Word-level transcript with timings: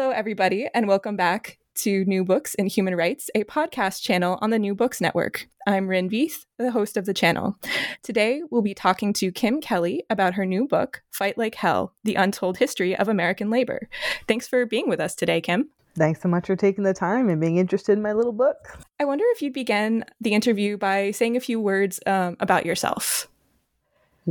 Hello, 0.00 0.12
everybody, 0.12 0.66
and 0.72 0.88
welcome 0.88 1.14
back 1.14 1.58
to 1.74 2.06
New 2.06 2.24
Books 2.24 2.54
in 2.54 2.64
Human 2.68 2.96
Rights, 2.96 3.28
a 3.34 3.44
podcast 3.44 4.00
channel 4.00 4.38
on 4.40 4.48
the 4.48 4.58
New 4.58 4.74
Books 4.74 4.98
Network. 4.98 5.46
I'm 5.66 5.88
Rin 5.88 6.08
Veith, 6.08 6.46
the 6.56 6.70
host 6.70 6.96
of 6.96 7.04
the 7.04 7.12
channel. 7.12 7.54
Today, 8.02 8.40
we'll 8.50 8.62
be 8.62 8.72
talking 8.72 9.12
to 9.12 9.30
Kim 9.30 9.60
Kelly 9.60 10.04
about 10.08 10.32
her 10.32 10.46
new 10.46 10.66
book, 10.66 11.02
Fight 11.10 11.36
Like 11.36 11.54
Hell 11.54 11.92
The 12.02 12.14
Untold 12.14 12.56
History 12.56 12.96
of 12.96 13.08
American 13.08 13.50
Labor. 13.50 13.90
Thanks 14.26 14.48
for 14.48 14.64
being 14.64 14.88
with 14.88 15.00
us 15.00 15.14
today, 15.14 15.42
Kim. 15.42 15.68
Thanks 15.98 16.22
so 16.22 16.30
much 16.30 16.46
for 16.46 16.56
taking 16.56 16.84
the 16.84 16.94
time 16.94 17.28
and 17.28 17.38
being 17.38 17.58
interested 17.58 17.92
in 17.92 18.00
my 18.00 18.14
little 18.14 18.32
book. 18.32 18.78
I 18.98 19.04
wonder 19.04 19.26
if 19.32 19.42
you'd 19.42 19.52
begin 19.52 20.06
the 20.18 20.32
interview 20.32 20.78
by 20.78 21.10
saying 21.10 21.36
a 21.36 21.40
few 21.40 21.60
words 21.60 22.00
um, 22.06 22.38
about 22.40 22.64
yourself. 22.64 23.28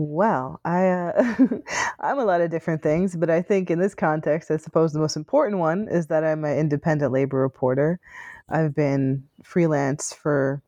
Well, 0.02 0.62
I 0.64 0.88
uh, 0.88 1.36
I'm 2.00 2.20
a 2.20 2.24
lot 2.26 2.40
of 2.40 2.50
different 2.50 2.82
things, 2.82 3.18
but 3.18 3.30
I 3.30 3.42
think 3.42 3.70
in 3.70 3.80
this 3.80 3.94
context, 3.94 4.50
I 4.50 4.56
suppose 4.56 4.94
the 4.94 5.00
most 5.00 5.18
important 5.18 5.60
one 5.60 5.90
is 5.90 6.08
that 6.08 6.24
I'm 6.24 6.46
an 6.46 6.58
independent 6.58 7.12
labor 7.12 7.40
reporter. 7.40 8.00
I've 8.48 8.74
been 8.74 9.26
freelance 9.44 10.14
for 10.14 10.62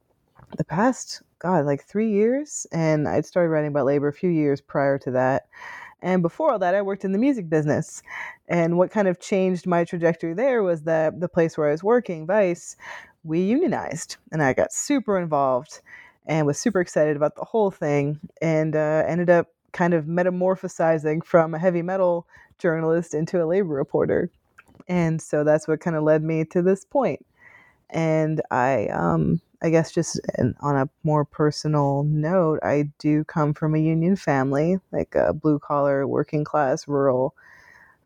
the 0.57 0.65
past 0.65 1.21
God, 1.39 1.65
like 1.65 1.81
three 1.85 2.11
years, 2.11 2.67
and 2.73 3.07
I'd 3.07 3.25
started 3.25 3.51
writing 3.51 3.69
about 3.69 3.85
labor 3.85 4.09
a 4.09 4.13
few 4.13 4.29
years 4.29 4.59
prior 4.59 4.97
to 4.99 5.11
that. 5.11 5.43
And 6.01 6.21
before 6.21 6.51
all 6.51 6.59
that, 6.59 6.75
I 6.75 6.81
worked 6.81 7.05
in 7.05 7.13
the 7.13 7.17
music 7.17 7.49
business. 7.49 8.03
And 8.49 8.77
what 8.77 8.91
kind 8.91 9.07
of 9.07 9.21
changed 9.21 9.65
my 9.65 9.85
trajectory 9.85 10.33
there 10.33 10.61
was 10.61 10.81
that 10.83 11.21
the 11.21 11.29
place 11.29 11.57
where 11.57 11.69
I 11.69 11.71
was 11.71 11.85
working, 11.85 12.27
Vice, 12.27 12.75
we 13.23 13.39
unionized, 13.41 14.17
and 14.33 14.43
I 14.43 14.51
got 14.51 14.73
super 14.73 15.17
involved 15.17 15.79
and 16.25 16.45
was 16.45 16.59
super 16.59 16.79
excited 16.79 17.15
about 17.15 17.35
the 17.35 17.45
whole 17.45 17.71
thing 17.71 18.19
and 18.41 18.75
uh, 18.75 19.03
ended 19.07 19.29
up 19.29 19.47
kind 19.71 19.93
of 19.93 20.05
metamorphosizing 20.05 21.23
from 21.23 21.53
a 21.53 21.59
heavy 21.59 21.81
metal 21.81 22.27
journalist 22.57 23.13
into 23.13 23.43
a 23.43 23.45
labor 23.45 23.73
reporter. 23.73 24.29
And 24.87 25.21
so 25.21 25.43
that's 25.43 25.67
what 25.67 25.79
kind 25.79 25.95
of 25.95 26.03
led 26.03 26.23
me 26.23 26.45
to 26.45 26.61
this 26.61 26.85
point. 26.85 27.25
And 27.89 28.41
I, 28.51 28.87
um, 28.87 29.41
I 29.61 29.69
guess, 29.69 29.91
just 29.91 30.19
on 30.61 30.75
a 30.75 30.89
more 31.03 31.25
personal 31.25 32.03
note, 32.03 32.59
I 32.63 32.89
do 32.99 33.23
come 33.25 33.53
from 33.53 33.75
a 33.75 33.79
union 33.79 34.15
family, 34.15 34.79
like 34.91 35.15
a 35.15 35.33
blue 35.33 35.59
collar, 35.59 36.07
working 36.07 36.43
class, 36.43 36.87
rural 36.87 37.35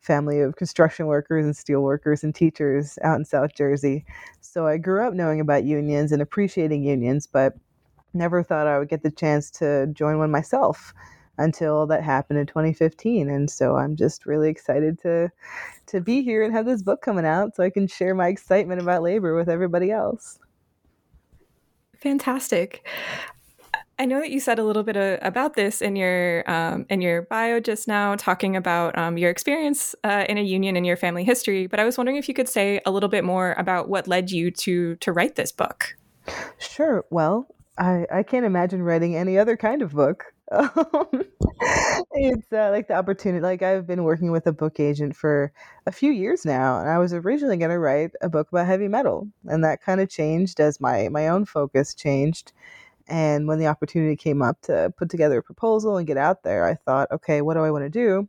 family 0.02 0.39
of 0.39 0.55
construction 0.55 1.07
workers 1.07 1.45
and 1.45 1.57
steel 1.57 1.81
workers 1.81 2.23
and 2.23 2.35
teachers 2.35 3.00
out 3.03 3.17
in 3.17 3.25
South 3.25 3.55
Jersey. 3.55 4.05
So 4.41 4.67
I 4.67 4.77
grew 4.77 5.05
up 5.05 5.13
knowing 5.13 5.39
about 5.39 5.63
unions 5.63 6.11
and 6.11 6.22
appreciating 6.22 6.83
unions, 6.83 7.25
but 7.25 7.55
never 8.16 8.44
thought 8.44 8.67
I 8.67 8.80
would 8.80 8.89
get 8.89 9.03
the 9.03 9.11
chance 9.11 9.52
to 9.52 9.88
join 9.88 10.17
one 10.17 10.31
myself 10.31 10.94
until 11.38 11.85
that 11.88 12.02
happened 12.02 12.39
in 12.39 12.47
2015 12.47 13.30
and 13.30 13.49
so 13.49 13.75
I'm 13.75 13.95
just 13.95 14.25
really 14.25 14.49
excited 14.49 14.99
to 15.02 15.30
to 15.88 16.02
be 16.02 16.23
here 16.23 16.44
and 16.44 16.53
have 16.53 16.66
this 16.66 16.81
book 16.81 17.02
coming 17.02 17.25
out 17.25 17.55
so 17.55 17.63
I 17.63 17.69
can 17.69 17.88
share 17.88 18.16
my 18.16 18.30
excitement 18.30 18.81
about 18.81 19.03
labor 19.03 19.35
with 19.35 19.49
everybody 19.49 19.91
else. 19.91 20.39
Fantastic. 21.97 22.88
I 23.97 24.06
know 24.06 24.19
that 24.19 24.29
you 24.29 24.39
said 24.39 24.59
a 24.59 24.63
little 24.63 24.84
bit 24.84 24.97
uh, 24.97 25.18
about 25.22 25.53
this 25.53 25.81
in 25.81 25.95
your 25.95 26.50
um, 26.50 26.85
in 26.89 27.01
your 27.01 27.22
bio 27.23 27.59
just 27.59 27.88
now, 27.88 28.16
talking 28.16 28.56
about 28.56 28.97
um, 28.97 29.18
your 29.18 29.29
experience 29.29 29.95
uh, 30.03 30.25
in 30.28 30.38
a 30.38 30.41
union 30.41 30.75
and 30.75 30.85
your 30.85 30.97
family 30.97 31.23
history. 31.23 31.68
But 31.68 31.79
I 31.79 31.85
was 31.85 31.97
wondering 31.97 32.18
if 32.18 32.28
you 32.28 32.34
could 32.34 32.50
say 32.50 32.81
a 32.85 32.91
little 32.91 33.07
bit 33.07 33.23
more 33.23 33.53
about 33.57 33.88
what 33.88 34.07
led 34.07 34.31
you 34.31 34.51
to 34.51 34.95
to 34.97 35.13
write 35.13 35.35
this 35.35 35.51
book. 35.51 35.95
Sure. 36.57 37.06
Well, 37.09 37.47
I, 37.78 38.06
I 38.12 38.24
can't 38.24 38.46
imagine 38.46 38.81
writing 38.81 39.16
any 39.16 39.38
other 39.38 39.58
kind 39.58 39.81
of 39.81 39.94
book. 39.94 40.34
it's 40.52 42.53
uh, 42.53 42.69
like 42.72 42.88
the 42.88 42.94
opportunity. 42.94 43.41
Like 43.41 43.62
I've 43.62 43.88
been 43.88 44.03
working 44.03 44.31
with 44.31 44.47
a 44.47 44.53
book 44.53 44.80
agent 44.80 45.16
for 45.16 45.52
a 45.86 45.91
few 45.91 46.12
years 46.12 46.46
now, 46.46 46.80
and 46.80 46.90
I 46.90 47.00
was 47.00 47.13
originally 47.13 47.58
going 47.58 47.72
to 47.72 47.80
write 47.80 48.12
a 48.22 48.30
book 48.30 48.50
about 48.50 48.68
heavy 48.68 48.88
metal, 48.88 49.28
and 49.46 49.63
that 49.63 49.81
kind 49.81 50.00
of 50.00 50.09
changed 50.09 50.59
as 50.59 50.80
my 50.80 51.09
my 51.09 51.28
own 51.28 51.46
focus 51.46 51.94
changed. 51.94 52.53
And 53.08 53.47
when 53.47 53.59
the 53.59 53.68
opportunity 53.68 54.16
came 54.16 54.42
up 54.42 54.62
to 54.62 54.94
put 54.97 55.09
together 55.09 55.40
a 55.40 55.44
proposal 55.44 55.97
and 55.97 56.07
get 56.07 56.18
out 56.18 56.44
there, 56.44 56.66
I 56.66 56.75
thought, 56.75 57.12
okay, 57.12 57.42
what 57.42 57.56
do 57.56 57.62
I 57.62 57.72
want 57.72 57.86
to 57.86 57.90
do? 57.90 58.28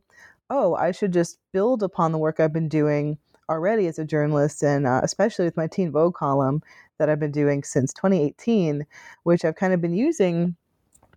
Oh, 0.49 0.75
I 0.75 0.91
should 0.91 1.13
just 1.13 1.39
build 1.51 1.83
upon 1.83 2.11
the 2.11 2.17
work 2.17 2.39
I've 2.39 2.53
been 2.53 2.69
doing 2.69 3.17
already 3.49 3.87
as 3.87 3.99
a 3.99 4.05
journalist, 4.05 4.63
and 4.63 4.85
uh, 4.85 5.01
especially 5.03 5.45
with 5.45 5.57
my 5.57 5.67
Teen 5.67 5.91
Vogue 5.91 6.15
column, 6.15 6.61
that 6.97 7.09
I've 7.09 7.19
been 7.19 7.31
doing 7.31 7.63
since 7.63 7.93
2018, 7.93 8.85
which 9.23 9.45
I've 9.45 9.55
kind 9.55 9.73
of 9.73 9.81
been 9.81 9.93
using. 9.93 10.55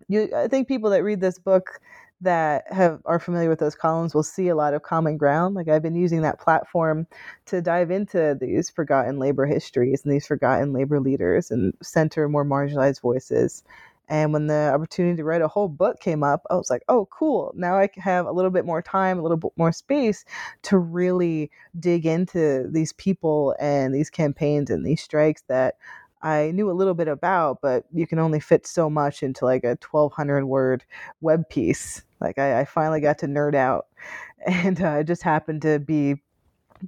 You, 0.07 0.29
I 0.35 0.47
think 0.47 0.67
people 0.67 0.89
that 0.89 1.03
read 1.03 1.21
this 1.21 1.39
book 1.39 1.79
that 2.21 2.71
have 2.71 3.01
are 3.05 3.19
familiar 3.19 3.49
with 3.49 3.59
those 3.59 3.75
columns 3.75 4.13
will 4.13 4.23
see 4.23 4.47
a 4.47 4.55
lot 4.55 4.73
of 4.73 4.83
common 4.83 5.17
ground. 5.17 5.55
Like 5.55 5.67
I've 5.67 5.81
been 5.81 5.95
using 5.95 6.21
that 6.21 6.39
platform 6.39 7.07
to 7.47 7.61
dive 7.61 7.89
into 7.89 8.37
these 8.39 8.69
forgotten 8.69 9.17
labor 9.17 9.45
histories 9.45 10.03
and 10.03 10.13
these 10.13 10.27
forgotten 10.27 10.71
labor 10.71 10.99
leaders 10.99 11.49
and 11.49 11.73
center 11.81 12.29
more 12.29 12.45
marginalized 12.45 13.01
voices. 13.01 13.63
And 14.11 14.33
when 14.33 14.47
the 14.47 14.73
opportunity 14.75 15.15
to 15.15 15.23
write 15.23 15.41
a 15.41 15.47
whole 15.47 15.69
book 15.69 16.01
came 16.01 16.21
up, 16.21 16.45
I 16.51 16.55
was 16.55 16.69
like, 16.69 16.83
oh, 16.89 17.07
cool. 17.11 17.53
Now 17.55 17.77
I 17.77 17.89
have 17.95 18.25
a 18.25 18.31
little 18.33 18.51
bit 18.51 18.65
more 18.65 18.81
time, 18.81 19.17
a 19.17 19.21
little 19.21 19.37
bit 19.37 19.53
more 19.55 19.71
space 19.71 20.25
to 20.63 20.77
really 20.77 21.49
dig 21.79 22.05
into 22.05 22.67
these 22.69 22.91
people 22.91 23.55
and 23.57 23.95
these 23.95 24.09
campaigns 24.09 24.69
and 24.69 24.85
these 24.85 25.01
strikes 25.01 25.43
that 25.47 25.75
I 26.21 26.51
knew 26.51 26.69
a 26.69 26.73
little 26.73 26.93
bit 26.93 27.07
about, 27.07 27.61
but 27.61 27.85
you 27.93 28.05
can 28.05 28.19
only 28.19 28.41
fit 28.41 28.67
so 28.67 28.89
much 28.89 29.23
into 29.23 29.45
like 29.45 29.63
a 29.63 29.77
1200 29.89 30.43
word 30.43 30.83
web 31.21 31.47
piece. 31.47 32.03
Like 32.19 32.37
I, 32.37 32.59
I 32.59 32.65
finally 32.65 32.99
got 32.99 33.17
to 33.19 33.27
nerd 33.27 33.55
out. 33.55 33.87
And 34.43 34.81
uh, 34.81 34.97
it 35.01 35.03
just 35.03 35.21
happened 35.21 35.61
to 35.61 35.77
be 35.77 36.15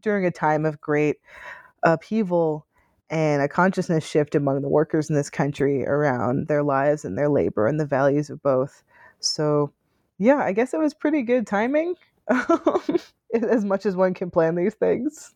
during 0.02 0.26
a 0.26 0.32
time 0.32 0.66
of 0.66 0.82
great 0.82 1.18
upheaval 1.84 2.66
and 3.14 3.44
a 3.44 3.48
consciousness 3.48 4.04
shift 4.04 4.34
among 4.34 4.64
the 4.64 4.68
workers 4.68 5.08
in 5.08 5.16
this 5.16 5.30
country 5.30 5.86
around 5.86 6.48
their 6.48 6.64
lives 6.64 7.06
and 7.06 7.16
their 7.16 7.30
labor 7.30 7.68
and 7.68 7.80
the 7.80 7.86
values 7.86 8.32
of 8.32 8.42
both. 8.42 8.82
So, 9.20 9.72
yeah, 10.18 10.38
I 10.38 10.52
guess 10.52 10.74
it 10.74 10.80
was 10.80 10.96
pretty 10.96 11.22
good 11.22 11.46
timing, 11.46 11.94
as 12.28 13.64
much 13.64 13.86
as 13.86 13.96
one 13.96 14.16
can 14.16 14.32
plan 14.32 14.56
these 14.56 14.74
things. 14.74 15.36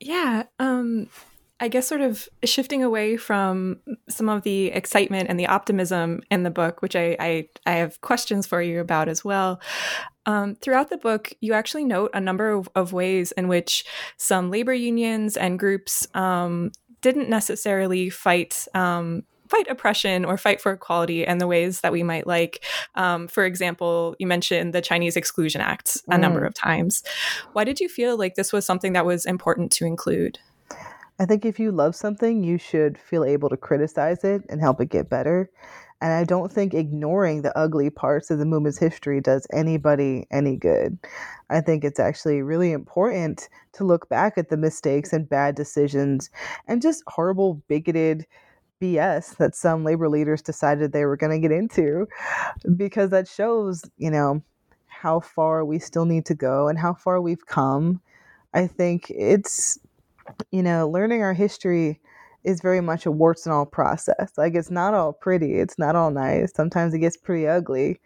Yeah, 0.00 0.44
um, 0.58 1.10
I 1.60 1.68
guess 1.68 1.86
sort 1.86 2.00
of 2.00 2.30
shifting 2.44 2.82
away 2.82 3.18
from 3.18 3.80
some 4.08 4.30
of 4.30 4.44
the 4.44 4.68
excitement 4.68 5.28
and 5.28 5.38
the 5.38 5.48
optimism 5.48 6.22
in 6.30 6.44
the 6.44 6.50
book, 6.50 6.80
which 6.80 6.96
I 6.96 7.14
I, 7.20 7.48
I 7.66 7.72
have 7.72 8.00
questions 8.00 8.46
for 8.46 8.62
you 8.62 8.80
about 8.80 9.08
as 9.10 9.22
well. 9.22 9.60
Um, 10.28 10.56
throughout 10.56 10.90
the 10.90 10.98
book, 10.98 11.32
you 11.40 11.54
actually 11.54 11.84
note 11.84 12.10
a 12.12 12.20
number 12.20 12.50
of, 12.50 12.68
of, 12.74 12.92
ways 12.92 13.32
in 13.32 13.48
which 13.48 13.86
some 14.18 14.50
labor 14.50 14.74
unions 14.74 15.38
and 15.38 15.58
groups 15.58 16.06
um, 16.14 16.70
didn't 17.00 17.30
necessarily 17.30 18.10
fight. 18.10 18.66
Um, 18.74 19.24
fight 19.48 19.66
oppression 19.70 20.26
or 20.26 20.36
fight 20.36 20.60
for 20.60 20.72
equality 20.72 21.24
in 21.24 21.38
the 21.38 21.46
ways 21.46 21.80
that 21.80 21.90
we 21.90 22.02
might 22.02 22.26
like. 22.26 22.62
Um, 22.96 23.26
for 23.28 23.46
example, 23.46 24.14
you 24.18 24.26
mentioned 24.26 24.74
the 24.74 24.82
Chinese 24.82 25.16
Exclusion 25.16 25.62
Act 25.62 25.96
a 26.10 26.16
mm. 26.16 26.20
number 26.20 26.44
of 26.44 26.52
times. 26.52 27.02
Why 27.54 27.64
did 27.64 27.80
you 27.80 27.88
feel 27.88 28.18
like 28.18 28.34
this 28.34 28.52
was 28.52 28.66
something 28.66 28.92
that 28.92 29.06
was 29.06 29.24
important 29.24 29.72
to 29.72 29.86
include? 29.86 30.38
I 31.18 31.24
think 31.24 31.46
if 31.46 31.58
you 31.58 31.72
love 31.72 31.96
something, 31.96 32.44
you 32.44 32.58
should 32.58 32.98
feel 32.98 33.24
able 33.24 33.48
to 33.48 33.56
criticize 33.56 34.22
it 34.22 34.42
and 34.50 34.60
help 34.60 34.82
it 34.82 34.90
get 34.90 35.08
better. 35.08 35.50
And 36.00 36.12
I 36.12 36.24
don't 36.24 36.52
think 36.52 36.74
ignoring 36.74 37.42
the 37.42 37.56
ugly 37.58 37.90
parts 37.90 38.30
of 38.30 38.38
the 38.38 38.44
movement's 38.44 38.78
history 38.78 39.20
does 39.20 39.46
anybody 39.52 40.26
any 40.30 40.56
good. 40.56 40.98
I 41.50 41.60
think 41.60 41.82
it's 41.82 41.98
actually 41.98 42.42
really 42.42 42.72
important 42.72 43.48
to 43.72 43.84
look 43.84 44.08
back 44.08 44.38
at 44.38 44.48
the 44.48 44.56
mistakes 44.56 45.12
and 45.12 45.28
bad 45.28 45.56
decisions 45.56 46.30
and 46.68 46.80
just 46.80 47.02
horrible, 47.08 47.62
bigoted 47.68 48.26
BS 48.80 49.36
that 49.38 49.56
some 49.56 49.84
labor 49.84 50.08
leaders 50.08 50.40
decided 50.40 50.92
they 50.92 51.04
were 51.04 51.16
going 51.16 51.32
to 51.32 51.48
get 51.48 51.56
into 51.56 52.06
because 52.76 53.10
that 53.10 53.26
shows, 53.26 53.82
you 53.96 54.10
know, 54.10 54.40
how 54.86 55.18
far 55.18 55.64
we 55.64 55.80
still 55.80 56.04
need 56.04 56.26
to 56.26 56.34
go 56.34 56.68
and 56.68 56.78
how 56.78 56.94
far 56.94 57.20
we've 57.20 57.46
come. 57.46 58.00
I 58.54 58.66
think 58.66 59.10
it's 59.10 59.78
you 60.50 60.62
know, 60.62 60.88
learning 60.88 61.22
our 61.22 61.34
history 61.34 62.00
is 62.44 62.60
very 62.60 62.80
much 62.80 63.06
a 63.06 63.10
warts 63.10 63.46
and 63.46 63.52
all 63.52 63.66
process. 63.66 64.32
Like 64.36 64.54
it's 64.54 64.70
not 64.70 64.94
all 64.94 65.12
pretty, 65.12 65.58
it's 65.58 65.78
not 65.78 65.96
all 65.96 66.10
nice. 66.10 66.52
Sometimes 66.54 66.94
it 66.94 67.00
gets 67.00 67.16
pretty 67.16 67.46
ugly. 67.46 68.00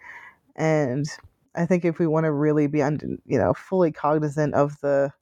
And 0.56 1.06
I 1.54 1.66
think 1.66 1.84
if 1.84 1.98
we 1.98 2.06
want 2.06 2.24
to 2.24 2.32
really 2.32 2.66
be, 2.66 2.82
un- 2.82 3.18
you 3.26 3.38
know, 3.38 3.54
fully 3.54 3.92
cognizant 3.92 4.54
of 4.54 4.80
the, 4.80 5.12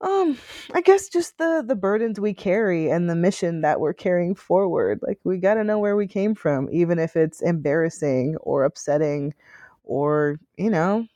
um, 0.00 0.38
I 0.74 0.82
guess 0.82 1.08
just 1.08 1.38
the 1.38 1.64
the 1.66 1.74
burdens 1.74 2.20
we 2.20 2.34
carry 2.34 2.90
and 2.90 3.08
the 3.08 3.16
mission 3.16 3.62
that 3.62 3.80
we're 3.80 3.94
carrying 3.94 4.34
forward. 4.34 5.00
Like 5.02 5.18
we 5.24 5.38
got 5.38 5.54
to 5.54 5.64
know 5.64 5.78
where 5.78 5.96
we 5.96 6.06
came 6.06 6.34
from, 6.34 6.68
even 6.70 6.98
if 6.98 7.16
it's 7.16 7.40
embarrassing 7.40 8.36
or 8.40 8.64
upsetting, 8.64 9.34
or 9.84 10.38
you 10.56 10.70
know, 10.70 11.06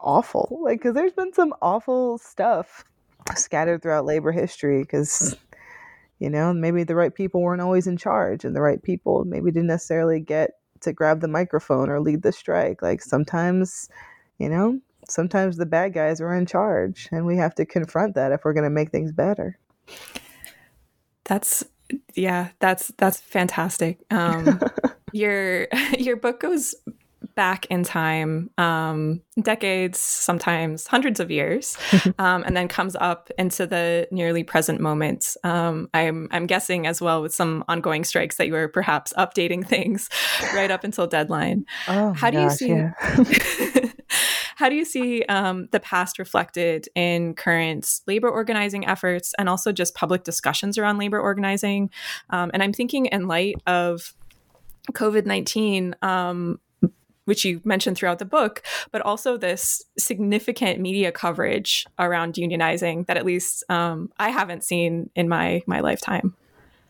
awful. 0.00 0.60
Like 0.62 0.78
because 0.78 0.94
there's 0.94 1.12
been 1.12 1.32
some 1.32 1.54
awful 1.60 2.18
stuff 2.18 2.84
scattered 3.36 3.82
throughout 3.82 4.06
labor 4.06 4.32
history. 4.32 4.82
Because 4.82 5.36
you 6.22 6.30
know, 6.30 6.54
maybe 6.54 6.84
the 6.84 6.94
right 6.94 7.12
people 7.12 7.40
weren't 7.40 7.60
always 7.60 7.88
in 7.88 7.96
charge, 7.96 8.44
and 8.44 8.54
the 8.54 8.60
right 8.60 8.80
people 8.80 9.24
maybe 9.24 9.50
didn't 9.50 9.66
necessarily 9.66 10.20
get 10.20 10.52
to 10.82 10.92
grab 10.92 11.20
the 11.20 11.26
microphone 11.26 11.90
or 11.90 11.98
lead 11.98 12.22
the 12.22 12.30
strike. 12.30 12.80
Like 12.80 13.02
sometimes, 13.02 13.88
you 14.38 14.48
know, 14.48 14.78
sometimes 15.08 15.56
the 15.56 15.66
bad 15.66 15.94
guys 15.94 16.20
are 16.20 16.32
in 16.32 16.46
charge, 16.46 17.08
and 17.10 17.26
we 17.26 17.36
have 17.38 17.56
to 17.56 17.66
confront 17.66 18.14
that 18.14 18.30
if 18.30 18.44
we're 18.44 18.52
going 18.52 18.62
to 18.62 18.70
make 18.70 18.92
things 18.92 19.10
better. 19.10 19.58
That's 21.24 21.64
yeah, 22.14 22.50
that's 22.60 22.92
that's 22.98 23.18
fantastic. 23.18 23.98
Um, 24.12 24.60
your 25.12 25.66
your 25.98 26.14
book 26.14 26.38
goes 26.38 26.76
back 27.34 27.66
in 27.66 27.82
time, 27.82 28.50
um, 28.58 29.22
decades, 29.40 29.98
sometimes 29.98 30.86
hundreds 30.86 31.20
of 31.20 31.30
years, 31.30 31.76
um, 32.18 32.42
and 32.44 32.56
then 32.56 32.68
comes 32.68 32.96
up 32.96 33.30
into 33.38 33.66
the 33.66 34.08
nearly 34.10 34.44
present 34.44 34.80
moment. 34.80 35.36
Um, 35.44 35.88
I'm 35.94 36.28
I'm 36.30 36.46
guessing 36.46 36.86
as 36.86 37.00
well 37.00 37.22
with 37.22 37.34
some 37.34 37.64
ongoing 37.68 38.04
strikes 38.04 38.36
that 38.36 38.46
you 38.46 38.52
were 38.52 38.68
perhaps 38.68 39.12
updating 39.16 39.66
things 39.66 40.08
right 40.54 40.70
up 40.70 40.84
until 40.84 41.06
deadline. 41.06 41.64
Oh, 41.88 42.12
How 42.12 42.30
do 42.30 42.38
gosh, 42.38 42.60
you 42.60 42.66
see? 42.66 42.68
yeah. 42.68 43.90
How 44.56 44.68
do 44.68 44.76
you 44.76 44.84
see 44.84 45.24
um, 45.24 45.68
the 45.72 45.80
past 45.80 46.18
reflected 46.18 46.88
in 46.94 47.34
current 47.34 48.00
labor 48.06 48.28
organizing 48.28 48.86
efforts 48.86 49.34
and 49.38 49.48
also 49.48 49.72
just 49.72 49.94
public 49.94 50.24
discussions 50.24 50.78
around 50.78 50.98
labor 50.98 51.18
organizing? 51.18 51.90
Um, 52.30 52.50
and 52.54 52.62
I'm 52.62 52.72
thinking 52.72 53.06
in 53.06 53.26
light 53.26 53.56
of 53.66 54.14
COVID 54.92 55.26
19, 55.26 55.96
um, 56.02 56.60
which 57.24 57.44
you 57.44 57.60
mentioned 57.64 57.96
throughout 57.96 58.18
the 58.18 58.24
book, 58.24 58.62
but 58.90 59.02
also 59.02 59.36
this 59.36 59.82
significant 59.98 60.80
media 60.80 61.12
coverage 61.12 61.86
around 61.98 62.34
unionizing 62.34 63.06
that 63.06 63.16
at 63.16 63.24
least 63.24 63.64
um, 63.70 64.10
I 64.18 64.30
haven't 64.30 64.64
seen 64.64 65.10
in 65.14 65.28
my 65.28 65.62
my 65.66 65.80
lifetime. 65.80 66.34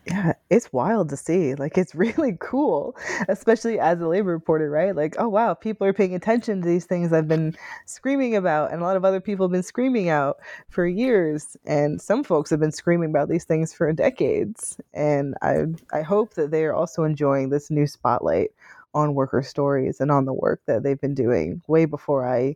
Yeah, 0.05 0.33
it's 0.49 0.73
wild 0.73 1.09
to 1.09 1.17
see. 1.17 1.55
Like, 1.55 1.77
it's 1.77 1.95
really 1.95 2.37
cool, 2.39 2.95
especially 3.29 3.79
as 3.79 4.01
a 4.01 4.07
labor 4.07 4.31
reporter, 4.31 4.69
right? 4.69 4.95
Like, 4.95 5.15
oh, 5.17 5.29
wow, 5.29 5.53
people 5.53 5.87
are 5.87 5.93
paying 5.93 6.13
attention 6.13 6.61
to 6.61 6.67
these 6.67 6.85
things 6.85 7.13
I've 7.13 7.27
been 7.27 7.55
screaming 7.85 8.35
about, 8.35 8.71
and 8.71 8.81
a 8.81 8.83
lot 8.83 8.97
of 8.97 9.05
other 9.05 9.21
people 9.21 9.45
have 9.45 9.51
been 9.51 9.63
screaming 9.63 10.09
out 10.09 10.37
for 10.69 10.85
years. 10.85 11.55
And 11.65 12.01
some 12.01 12.23
folks 12.23 12.49
have 12.49 12.59
been 12.59 12.71
screaming 12.71 13.09
about 13.09 13.29
these 13.29 13.45
things 13.45 13.73
for 13.73 13.91
decades. 13.93 14.77
And 14.93 15.35
I, 15.41 15.65
I 15.93 16.01
hope 16.01 16.33
that 16.33 16.51
they 16.51 16.65
are 16.65 16.73
also 16.73 17.03
enjoying 17.03 17.49
this 17.49 17.71
new 17.71 17.87
spotlight 17.87 18.51
on 18.93 19.15
worker 19.15 19.41
stories 19.41 19.99
and 19.99 20.11
on 20.11 20.25
the 20.25 20.33
work 20.33 20.61
that 20.67 20.83
they've 20.83 21.01
been 21.01 21.15
doing 21.15 21.61
way 21.67 21.85
before 21.85 22.27
I 22.27 22.55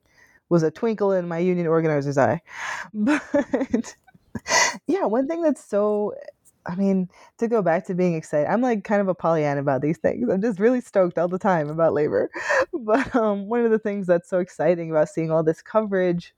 was 0.50 0.64
a 0.64 0.72
twinkle 0.72 1.12
in 1.12 1.28
my 1.28 1.40
union 1.40 1.68
organizer's 1.68 2.18
eye. 2.18 2.42
But 2.94 3.96
yeah, 4.88 5.06
one 5.06 5.28
thing 5.28 5.42
that's 5.42 5.64
so 5.64 6.14
I 6.68 6.76
mean, 6.76 7.10
to 7.38 7.48
go 7.48 7.62
back 7.62 7.86
to 7.86 7.96
being 7.96 8.16
excited, 8.16 8.52
I'm 8.52 8.62
like 8.62 8.84
kind 8.84 9.02
of 9.02 9.08
a 9.08 9.16
Pollyanna 9.16 9.62
about 9.62 9.82
these 9.82 9.98
things. 9.98 10.30
I'm 10.30 10.42
just 10.42 10.60
really 10.60 10.82
stoked 10.82 11.18
all 11.18 11.30
the 11.30 11.40
time 11.40 11.70
about 11.70 11.94
labor. 11.94 12.30
But 12.74 13.16
um, 13.16 13.48
one 13.48 13.66
of 13.66 13.72
the 13.72 13.80
things 13.80 14.08
that's 14.08 14.30
so 14.30 14.40
exciting 14.40 14.92
about 14.92 15.10
seeing 15.10 15.32
all 15.32 15.44
this 15.44 15.62
coverage, 15.62 16.34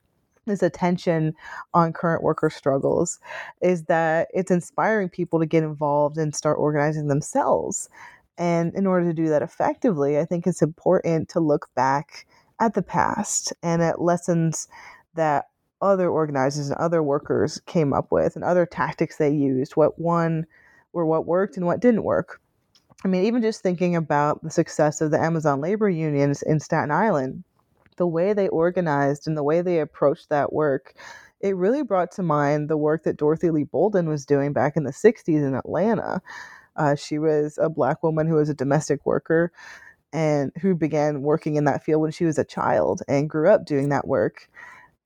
this 0.46 0.62
attention 0.62 1.34
on 1.74 1.92
current 1.92 2.22
worker 2.22 2.50
struggles, 2.50 3.20
is 3.60 3.84
that 3.84 4.28
it's 4.32 4.50
inspiring 4.50 5.08
people 5.08 5.38
to 5.40 5.46
get 5.46 5.62
involved 5.62 6.16
and 6.16 6.34
start 6.34 6.58
organizing 6.58 7.08
themselves. 7.08 7.88
And 8.40 8.74
in 8.74 8.86
order 8.86 9.06
to 9.06 9.12
do 9.12 9.28
that 9.28 9.42
effectively, 9.42 10.18
I 10.18 10.24
think 10.24 10.46
it's 10.46 10.62
important 10.62 11.28
to 11.28 11.40
look 11.40 11.68
back 11.74 12.26
at 12.58 12.72
the 12.72 12.82
past 12.82 13.52
and 13.62 13.82
at 13.82 14.00
lessons 14.00 14.66
that 15.14 15.50
other 15.82 16.08
organizers 16.08 16.70
and 16.70 16.78
other 16.78 17.02
workers 17.02 17.60
came 17.66 17.92
up 17.92 18.10
with 18.10 18.36
and 18.36 18.44
other 18.44 18.64
tactics 18.64 19.18
they 19.18 19.30
used, 19.30 19.76
what 19.76 19.98
one 19.98 20.46
or 20.94 21.04
what 21.04 21.26
worked 21.26 21.58
and 21.58 21.66
what 21.66 21.80
didn't 21.80 22.02
work. 22.02 22.40
I 23.04 23.08
mean, 23.08 23.24
even 23.26 23.42
just 23.42 23.62
thinking 23.62 23.94
about 23.94 24.42
the 24.42 24.50
success 24.50 25.02
of 25.02 25.10
the 25.10 25.20
Amazon 25.20 25.60
labor 25.60 25.90
unions 25.90 26.40
in 26.40 26.60
Staten 26.60 26.90
Island, 26.90 27.44
the 27.98 28.06
way 28.06 28.32
they 28.32 28.48
organized 28.48 29.28
and 29.28 29.36
the 29.36 29.44
way 29.44 29.60
they 29.60 29.80
approached 29.80 30.30
that 30.30 30.50
work, 30.50 30.94
it 31.40 31.56
really 31.56 31.82
brought 31.82 32.12
to 32.12 32.22
mind 32.22 32.70
the 32.70 32.78
work 32.78 33.04
that 33.04 33.18
Dorothy 33.18 33.50
Lee 33.50 33.64
Bolden 33.64 34.08
was 34.08 34.24
doing 34.24 34.54
back 34.54 34.78
in 34.78 34.84
the 34.84 34.92
60s 34.92 35.28
in 35.28 35.54
Atlanta. 35.54 36.22
Uh, 36.80 36.94
she 36.94 37.18
was 37.18 37.58
a 37.60 37.68
black 37.68 38.02
woman 38.02 38.26
who 38.26 38.36
was 38.36 38.48
a 38.48 38.54
domestic 38.54 39.04
worker 39.04 39.52
and 40.14 40.50
who 40.62 40.74
began 40.74 41.20
working 41.20 41.56
in 41.56 41.64
that 41.64 41.84
field 41.84 42.00
when 42.00 42.10
she 42.10 42.24
was 42.24 42.38
a 42.38 42.44
child 42.44 43.02
and 43.06 43.28
grew 43.28 43.50
up 43.50 43.66
doing 43.66 43.90
that 43.90 44.08
work. 44.08 44.48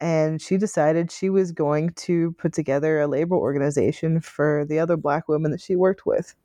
And 0.01 0.41
she 0.41 0.57
decided 0.57 1.11
she 1.11 1.31
was 1.31 1.51
going 1.51 1.91
to 1.95 2.31
put 2.39 2.53
together 2.53 3.01
a 3.01 3.09
labor 3.09 3.35
organization 3.35 4.21
for 4.21 4.65
the 4.65 4.79
other 4.79 4.97
black 4.97 5.27
women 5.27 5.51
that 5.51 5.61
she 5.61 5.75
worked 5.75 6.07
with. 6.07 6.37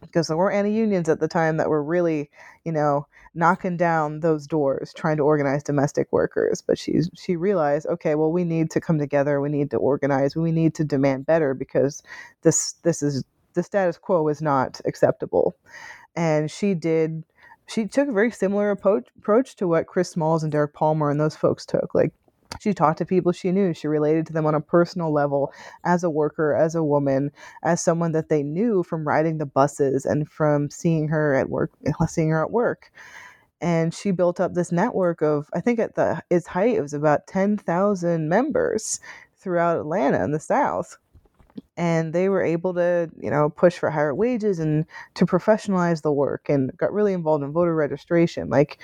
Because 0.00 0.28
there 0.28 0.38
weren't 0.38 0.56
any 0.56 0.74
unions 0.74 1.08
at 1.10 1.20
the 1.20 1.28
time 1.28 1.58
that 1.58 1.68
were 1.68 1.82
really 1.82 2.30
you 2.64 2.72
know 2.72 3.06
knocking 3.34 3.76
down 3.76 4.20
those 4.20 4.46
doors 4.46 4.94
trying 4.94 5.18
to 5.18 5.24
organize 5.24 5.62
domestic 5.62 6.08
workers. 6.12 6.62
But 6.62 6.78
she 6.78 7.00
she 7.14 7.36
realized 7.36 7.86
okay 7.88 8.14
well 8.14 8.32
we 8.32 8.44
need 8.44 8.70
to 8.70 8.80
come 8.80 8.98
together. 8.98 9.40
We 9.40 9.50
need 9.50 9.70
to 9.72 9.76
organize. 9.76 10.34
We 10.34 10.52
need 10.52 10.74
to 10.76 10.84
demand 10.84 11.26
better 11.26 11.52
because 11.52 12.02
this 12.42 12.74
this 12.84 13.02
is 13.02 13.24
the 13.58 13.62
status 13.62 13.98
quo 13.98 14.28
is 14.28 14.40
not 14.40 14.80
acceptable 14.86 15.54
and 16.16 16.50
she 16.50 16.74
did 16.74 17.24
she 17.66 17.86
took 17.86 18.08
a 18.08 18.12
very 18.12 18.30
similar 18.30 18.70
approach 18.70 19.56
to 19.56 19.68
what 19.68 19.86
Chris 19.86 20.10
Smalls 20.10 20.42
and 20.42 20.50
Derrick 20.50 20.72
Palmer 20.72 21.10
and 21.10 21.20
those 21.20 21.36
folks 21.36 21.66
took 21.66 21.94
like 21.94 22.12
she 22.60 22.72
talked 22.72 22.98
to 22.98 23.04
people 23.04 23.32
she 23.32 23.52
knew. 23.52 23.74
She 23.74 23.88
related 23.88 24.26
to 24.26 24.32
them 24.32 24.46
on 24.46 24.54
a 24.54 24.60
personal 24.60 25.12
level 25.12 25.52
as 25.84 26.02
a 26.02 26.10
worker, 26.10 26.54
as 26.54 26.74
a 26.74 26.82
woman, 26.82 27.30
as 27.62 27.82
someone 27.82 28.12
that 28.12 28.28
they 28.28 28.42
knew 28.42 28.82
from 28.82 29.06
riding 29.06 29.38
the 29.38 29.46
buses 29.46 30.04
and 30.04 30.28
from 30.28 30.70
seeing 30.70 31.08
her 31.08 31.34
at 31.34 31.50
work, 31.50 31.72
seeing 32.08 32.30
her 32.30 32.42
at 32.42 32.50
work. 32.50 32.90
And 33.60 33.92
she 33.92 34.12
built 34.12 34.40
up 34.40 34.54
this 34.54 34.72
network 34.72 35.20
of, 35.20 35.50
I 35.52 35.60
think 35.60 35.78
at 35.78 35.96
the 35.96 36.22
its 36.30 36.46
height, 36.46 36.76
it 36.76 36.80
was 36.80 36.94
about 36.94 37.26
10,000 37.26 38.28
members 38.28 39.00
throughout 39.36 39.78
Atlanta 39.78 40.22
and 40.22 40.32
the 40.32 40.40
South. 40.40 40.96
And 41.76 42.12
they 42.12 42.28
were 42.28 42.42
able 42.42 42.74
to, 42.74 43.10
you 43.20 43.30
know, 43.30 43.50
push 43.50 43.78
for 43.78 43.90
higher 43.90 44.14
wages 44.14 44.58
and 44.58 44.84
to 45.14 45.26
professionalize 45.26 46.02
the 46.02 46.12
work 46.12 46.48
and 46.48 46.76
got 46.76 46.92
really 46.92 47.12
involved 47.12 47.44
in 47.44 47.52
voter 47.52 47.74
registration. 47.74 48.48
Like 48.50 48.78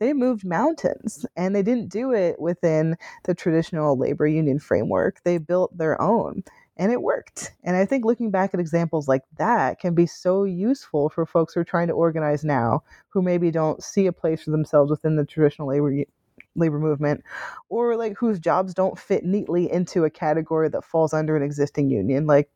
they 0.00 0.12
moved 0.12 0.44
mountains 0.44 1.26
and 1.36 1.54
they 1.54 1.62
didn't 1.62 1.88
do 1.88 2.12
it 2.12 2.40
within 2.40 2.96
the 3.24 3.34
traditional 3.34 3.98
labor 3.98 4.26
union 4.26 4.58
framework. 4.58 5.22
They 5.24 5.38
built 5.38 5.76
their 5.76 6.00
own 6.00 6.44
and 6.76 6.92
it 6.92 7.02
worked. 7.02 7.52
And 7.64 7.76
I 7.76 7.84
think 7.84 8.04
looking 8.04 8.30
back 8.30 8.54
at 8.54 8.60
examples 8.60 9.08
like 9.08 9.22
that 9.38 9.80
can 9.80 9.94
be 9.94 10.06
so 10.06 10.44
useful 10.44 11.08
for 11.08 11.26
folks 11.26 11.54
who 11.54 11.60
are 11.60 11.64
trying 11.64 11.88
to 11.88 11.94
organize 11.94 12.44
now 12.44 12.82
who 13.08 13.22
maybe 13.22 13.50
don't 13.50 13.82
see 13.82 14.06
a 14.06 14.12
place 14.12 14.42
for 14.44 14.50
themselves 14.52 14.90
within 14.90 15.16
the 15.16 15.24
traditional 15.24 15.68
labor 15.68 16.04
labor 16.58 16.78
movement 16.78 17.22
or 17.68 17.96
like 17.96 18.16
whose 18.16 18.38
jobs 18.38 18.74
don't 18.74 18.98
fit 18.98 19.24
neatly 19.24 19.70
into 19.70 20.04
a 20.04 20.10
category 20.10 20.68
that 20.68 20.84
falls 20.84 21.12
under 21.12 21.36
an 21.36 21.42
existing 21.42 21.90
union 21.90 22.26
like 22.26 22.50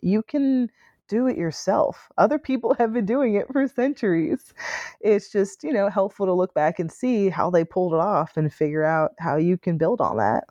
you 0.00 0.22
can 0.22 0.70
do 1.10 1.26
it 1.26 1.36
yourself. 1.36 2.08
Other 2.16 2.38
people 2.38 2.74
have 2.78 2.94
been 2.94 3.04
doing 3.04 3.34
it 3.34 3.46
for 3.52 3.68
centuries. 3.68 4.54
It's 5.00 5.30
just, 5.30 5.62
you 5.62 5.72
know, 5.72 5.90
helpful 5.90 6.24
to 6.24 6.32
look 6.32 6.54
back 6.54 6.78
and 6.78 6.90
see 6.90 7.28
how 7.28 7.50
they 7.50 7.64
pulled 7.64 7.92
it 7.92 8.00
off 8.00 8.36
and 8.36 8.50
figure 8.50 8.84
out 8.84 9.12
how 9.18 9.36
you 9.36 9.58
can 9.58 9.76
build 9.76 10.00
on 10.00 10.16
that. 10.16 10.44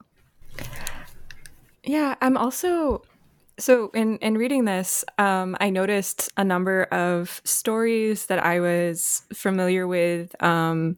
Yeah, 1.84 2.16
I'm 2.22 2.38
also 2.38 3.02
so 3.58 3.90
in 3.94 4.18
in 4.18 4.38
reading 4.38 4.66
this, 4.66 5.04
um, 5.18 5.58
I 5.60 5.70
noticed 5.70 6.30
a 6.38 6.44
number 6.44 6.84
of 6.84 7.42
stories 7.44 8.28
that 8.28 8.44
I 8.44 8.60
was 8.60 9.24
familiar 9.34 9.88
with. 9.88 10.42
Um, 10.44 10.98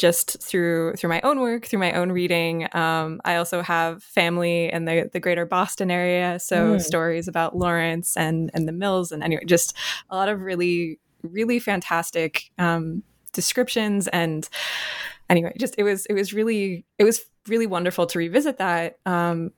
just 0.00 0.42
through 0.42 0.94
through 0.94 1.10
my 1.10 1.20
own 1.20 1.40
work, 1.40 1.66
through 1.66 1.78
my 1.78 1.92
own 1.92 2.10
reading. 2.10 2.66
Um, 2.74 3.20
I 3.26 3.36
also 3.36 3.60
have 3.60 4.02
family 4.02 4.72
in 4.72 4.86
the 4.86 5.10
the 5.12 5.20
greater 5.20 5.44
Boston 5.44 5.90
area, 5.90 6.38
so 6.40 6.76
mm. 6.76 6.80
stories 6.80 7.28
about 7.28 7.54
Lawrence 7.54 8.16
and 8.16 8.50
and 8.54 8.66
the 8.66 8.72
mills, 8.72 9.12
and 9.12 9.22
anyway, 9.22 9.44
just 9.44 9.76
a 10.08 10.16
lot 10.16 10.30
of 10.30 10.40
really 10.40 10.98
really 11.22 11.58
fantastic 11.58 12.50
um, 12.58 13.02
descriptions 13.34 14.08
and 14.08 14.48
anyway, 15.28 15.52
just 15.58 15.74
it 15.76 15.82
was 15.82 16.06
it 16.06 16.14
was 16.14 16.32
really 16.32 16.86
it 16.98 17.04
was 17.04 17.22
really 17.46 17.66
wonderful 17.66 18.06
to 18.06 18.18
revisit 18.18 18.56
that. 18.56 18.98
Um, 19.04 19.52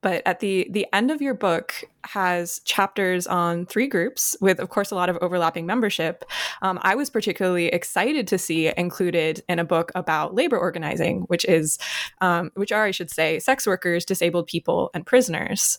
but 0.00 0.22
at 0.26 0.40
the 0.40 0.68
the 0.70 0.86
end 0.92 1.10
of 1.10 1.20
your 1.20 1.34
book 1.34 1.74
has 2.04 2.60
chapters 2.64 3.26
on 3.26 3.66
three 3.66 3.86
groups 3.86 4.36
with 4.40 4.60
of 4.60 4.68
course 4.68 4.90
a 4.90 4.94
lot 4.94 5.08
of 5.08 5.18
overlapping 5.20 5.66
membership. 5.66 6.24
Um, 6.62 6.78
i 6.82 6.94
was 6.94 7.10
particularly 7.10 7.66
excited 7.66 8.26
to 8.28 8.38
see 8.38 8.72
included 8.76 9.42
in 9.48 9.58
a 9.58 9.64
book 9.64 9.92
about 9.94 10.34
labor 10.34 10.58
organizing 10.58 11.22
which 11.22 11.44
is 11.44 11.78
um, 12.20 12.50
which 12.54 12.72
are 12.72 12.84
i 12.84 12.90
should 12.90 13.10
say 13.10 13.38
sex 13.38 13.66
workers 13.66 14.04
disabled 14.04 14.46
people 14.46 14.90
and 14.94 15.06
prisoners. 15.06 15.78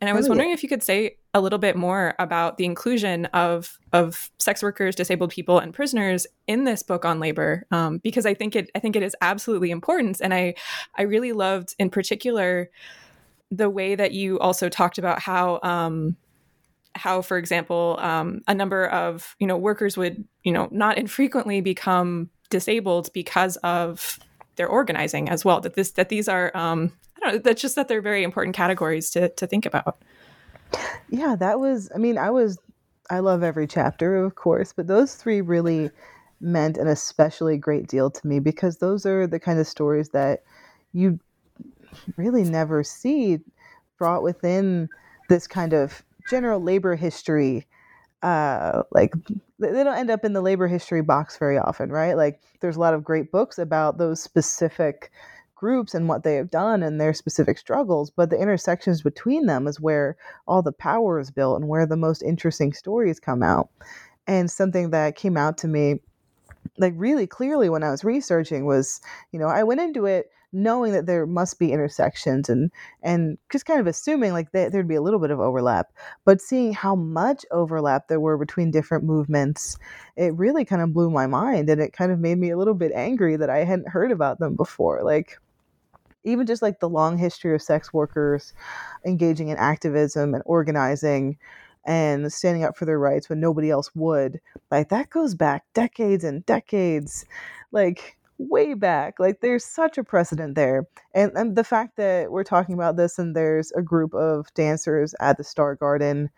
And 0.00 0.10
I 0.10 0.12
was 0.12 0.26
oh, 0.26 0.30
wondering 0.30 0.50
yeah. 0.50 0.54
if 0.54 0.62
you 0.62 0.68
could 0.68 0.82
say 0.82 1.16
a 1.32 1.40
little 1.40 1.58
bit 1.58 1.76
more 1.76 2.14
about 2.18 2.58
the 2.58 2.66
inclusion 2.66 3.24
of 3.26 3.78
of 3.92 4.30
sex 4.38 4.62
workers, 4.62 4.94
disabled 4.94 5.30
people, 5.30 5.58
and 5.58 5.72
prisoners 5.72 6.26
in 6.46 6.64
this 6.64 6.82
book 6.82 7.06
on 7.06 7.20
labor, 7.20 7.64
um, 7.70 7.98
because 7.98 8.26
I 8.26 8.34
think 8.34 8.54
it 8.54 8.70
I 8.74 8.80
think 8.80 8.96
it 8.96 9.02
is 9.02 9.16
absolutely 9.22 9.70
important, 9.70 10.20
and 10.20 10.34
I 10.34 10.56
I 10.96 11.02
really 11.02 11.32
loved 11.32 11.74
in 11.78 11.88
particular 11.88 12.70
the 13.50 13.70
way 13.70 13.94
that 13.94 14.12
you 14.12 14.38
also 14.38 14.68
talked 14.68 14.98
about 14.98 15.20
how 15.20 15.60
um, 15.62 16.16
how, 16.96 17.22
for 17.22 17.38
example, 17.38 17.98
um, 18.00 18.42
a 18.46 18.54
number 18.54 18.86
of 18.86 19.34
you 19.38 19.46
know 19.46 19.56
workers 19.56 19.96
would 19.96 20.24
you 20.42 20.52
know 20.52 20.68
not 20.70 20.98
infrequently 20.98 21.60
become 21.60 22.30
disabled 22.50 23.12
because 23.12 23.56
of 23.58 24.18
their 24.56 24.68
organizing 24.68 25.28
as 25.28 25.44
well. 25.44 25.60
That 25.60 25.74
this 25.74 25.92
that 25.92 26.08
these 26.08 26.28
are 26.28 26.56
um, 26.56 26.92
I 27.16 27.20
don't 27.20 27.32
know, 27.34 27.38
that's 27.38 27.62
just 27.62 27.76
that 27.76 27.88
they're 27.88 28.02
very 28.02 28.22
important 28.22 28.56
categories 28.56 29.10
to 29.10 29.28
to 29.30 29.46
think 29.46 29.66
about. 29.66 29.98
Yeah, 31.08 31.36
that 31.36 31.60
was. 31.60 31.90
I 31.94 31.98
mean, 31.98 32.18
I 32.18 32.30
was. 32.30 32.58
I 33.10 33.18
love 33.18 33.42
every 33.42 33.66
chapter, 33.66 34.16
of 34.16 34.34
course, 34.34 34.72
but 34.72 34.86
those 34.86 35.14
three 35.14 35.42
really 35.42 35.90
meant 36.40 36.78
an 36.78 36.88
especially 36.88 37.58
great 37.58 37.86
deal 37.86 38.10
to 38.10 38.26
me 38.26 38.38
because 38.38 38.78
those 38.78 39.04
are 39.04 39.26
the 39.26 39.38
kind 39.38 39.58
of 39.58 39.66
stories 39.66 40.08
that 40.10 40.42
you 40.92 41.18
really 42.16 42.44
never 42.44 42.82
see 42.82 43.38
brought 43.98 44.22
within 44.22 44.88
this 45.28 45.46
kind 45.46 45.72
of 45.72 46.02
general 46.28 46.60
labor 46.60 46.96
history 46.96 47.66
uh, 48.24 48.82
like 48.90 49.12
they 49.58 49.84
don't 49.84 49.98
end 49.98 50.10
up 50.10 50.24
in 50.24 50.32
the 50.32 50.40
labor 50.40 50.66
history 50.66 51.02
box 51.02 51.36
very 51.36 51.58
often, 51.58 51.92
right? 51.92 52.16
Like 52.16 52.40
there's 52.60 52.76
a 52.76 52.80
lot 52.80 52.94
of 52.94 53.04
great 53.04 53.30
books 53.30 53.58
about 53.58 53.98
those 53.98 54.22
specific 54.22 55.12
groups 55.54 55.94
and 55.94 56.08
what 56.08 56.24
they 56.24 56.36
have 56.36 56.50
done 56.50 56.82
and 56.82 56.98
their 56.98 57.12
specific 57.12 57.58
struggles, 57.58 58.10
but 58.10 58.30
the 58.30 58.40
intersections 58.40 59.02
between 59.02 59.44
them 59.44 59.66
is 59.66 59.78
where 59.78 60.16
all 60.48 60.62
the 60.62 60.72
power 60.72 61.20
is 61.20 61.30
built 61.30 61.60
and 61.60 61.68
where 61.68 61.86
the 61.86 61.98
most 61.98 62.22
interesting 62.22 62.72
stories 62.72 63.20
come 63.20 63.42
out. 63.42 63.68
And 64.26 64.50
something 64.50 64.90
that 64.90 65.16
came 65.16 65.36
out 65.36 65.58
to 65.58 65.68
me 65.68 66.00
like 66.78 66.94
really 66.96 67.26
clearly 67.26 67.68
when 67.68 67.82
I 67.82 67.90
was 67.90 68.04
researching 68.04 68.64
was, 68.64 69.02
you 69.32 69.38
know, 69.38 69.48
I 69.48 69.62
went 69.64 69.82
into 69.82 70.06
it 70.06 70.30
knowing 70.54 70.92
that 70.92 71.06
there 71.06 71.26
must 71.26 71.58
be 71.58 71.72
intersections 71.72 72.48
and 72.48 72.70
and 73.02 73.36
just 73.50 73.66
kind 73.66 73.80
of 73.80 73.86
assuming 73.86 74.32
like 74.32 74.52
that 74.52 74.70
there'd 74.70 74.88
be 74.88 74.94
a 74.94 75.02
little 75.02 75.18
bit 75.18 75.30
of 75.30 75.40
overlap 75.40 75.92
but 76.24 76.40
seeing 76.40 76.72
how 76.72 76.94
much 76.94 77.44
overlap 77.50 78.08
there 78.08 78.20
were 78.20 78.38
between 78.38 78.70
different 78.70 79.04
movements 79.04 79.76
it 80.16 80.32
really 80.34 80.64
kind 80.64 80.80
of 80.80 80.94
blew 80.94 81.10
my 81.10 81.26
mind 81.26 81.68
and 81.68 81.80
it 81.80 81.92
kind 81.92 82.12
of 82.12 82.20
made 82.20 82.38
me 82.38 82.50
a 82.50 82.56
little 82.56 82.74
bit 82.74 82.92
angry 82.94 83.36
that 83.36 83.50
i 83.50 83.58
hadn't 83.58 83.88
heard 83.88 84.12
about 84.12 84.38
them 84.38 84.54
before 84.54 85.02
like 85.02 85.36
even 86.22 86.46
just 86.46 86.62
like 86.62 86.80
the 86.80 86.88
long 86.88 87.18
history 87.18 87.54
of 87.54 87.60
sex 87.60 87.92
workers 87.92 88.54
engaging 89.04 89.48
in 89.48 89.56
activism 89.58 90.34
and 90.34 90.42
organizing 90.46 91.36
and 91.84 92.32
standing 92.32 92.64
up 92.64 92.76
for 92.76 92.86
their 92.86 92.98
rights 92.98 93.28
when 93.28 93.40
nobody 93.40 93.70
else 93.70 93.90
would 93.94 94.40
like 94.70 94.88
that 94.88 95.10
goes 95.10 95.34
back 95.34 95.64
decades 95.74 96.24
and 96.24 96.46
decades 96.46 97.26
like 97.72 98.16
way 98.38 98.74
back 98.74 99.14
like 99.20 99.40
there's 99.40 99.64
such 99.64 99.96
a 99.96 100.04
precedent 100.04 100.54
there 100.56 100.86
and, 101.14 101.30
and 101.36 101.56
the 101.56 101.62
fact 101.62 101.96
that 101.96 102.32
we're 102.32 102.44
talking 102.44 102.74
about 102.74 102.96
this 102.96 103.18
and 103.18 103.36
there's 103.36 103.70
a 103.72 103.82
group 103.82 104.12
of 104.14 104.52
dancers 104.54 105.14
at 105.20 105.36
the 105.36 105.44
star 105.44 105.76
garden 105.76 106.30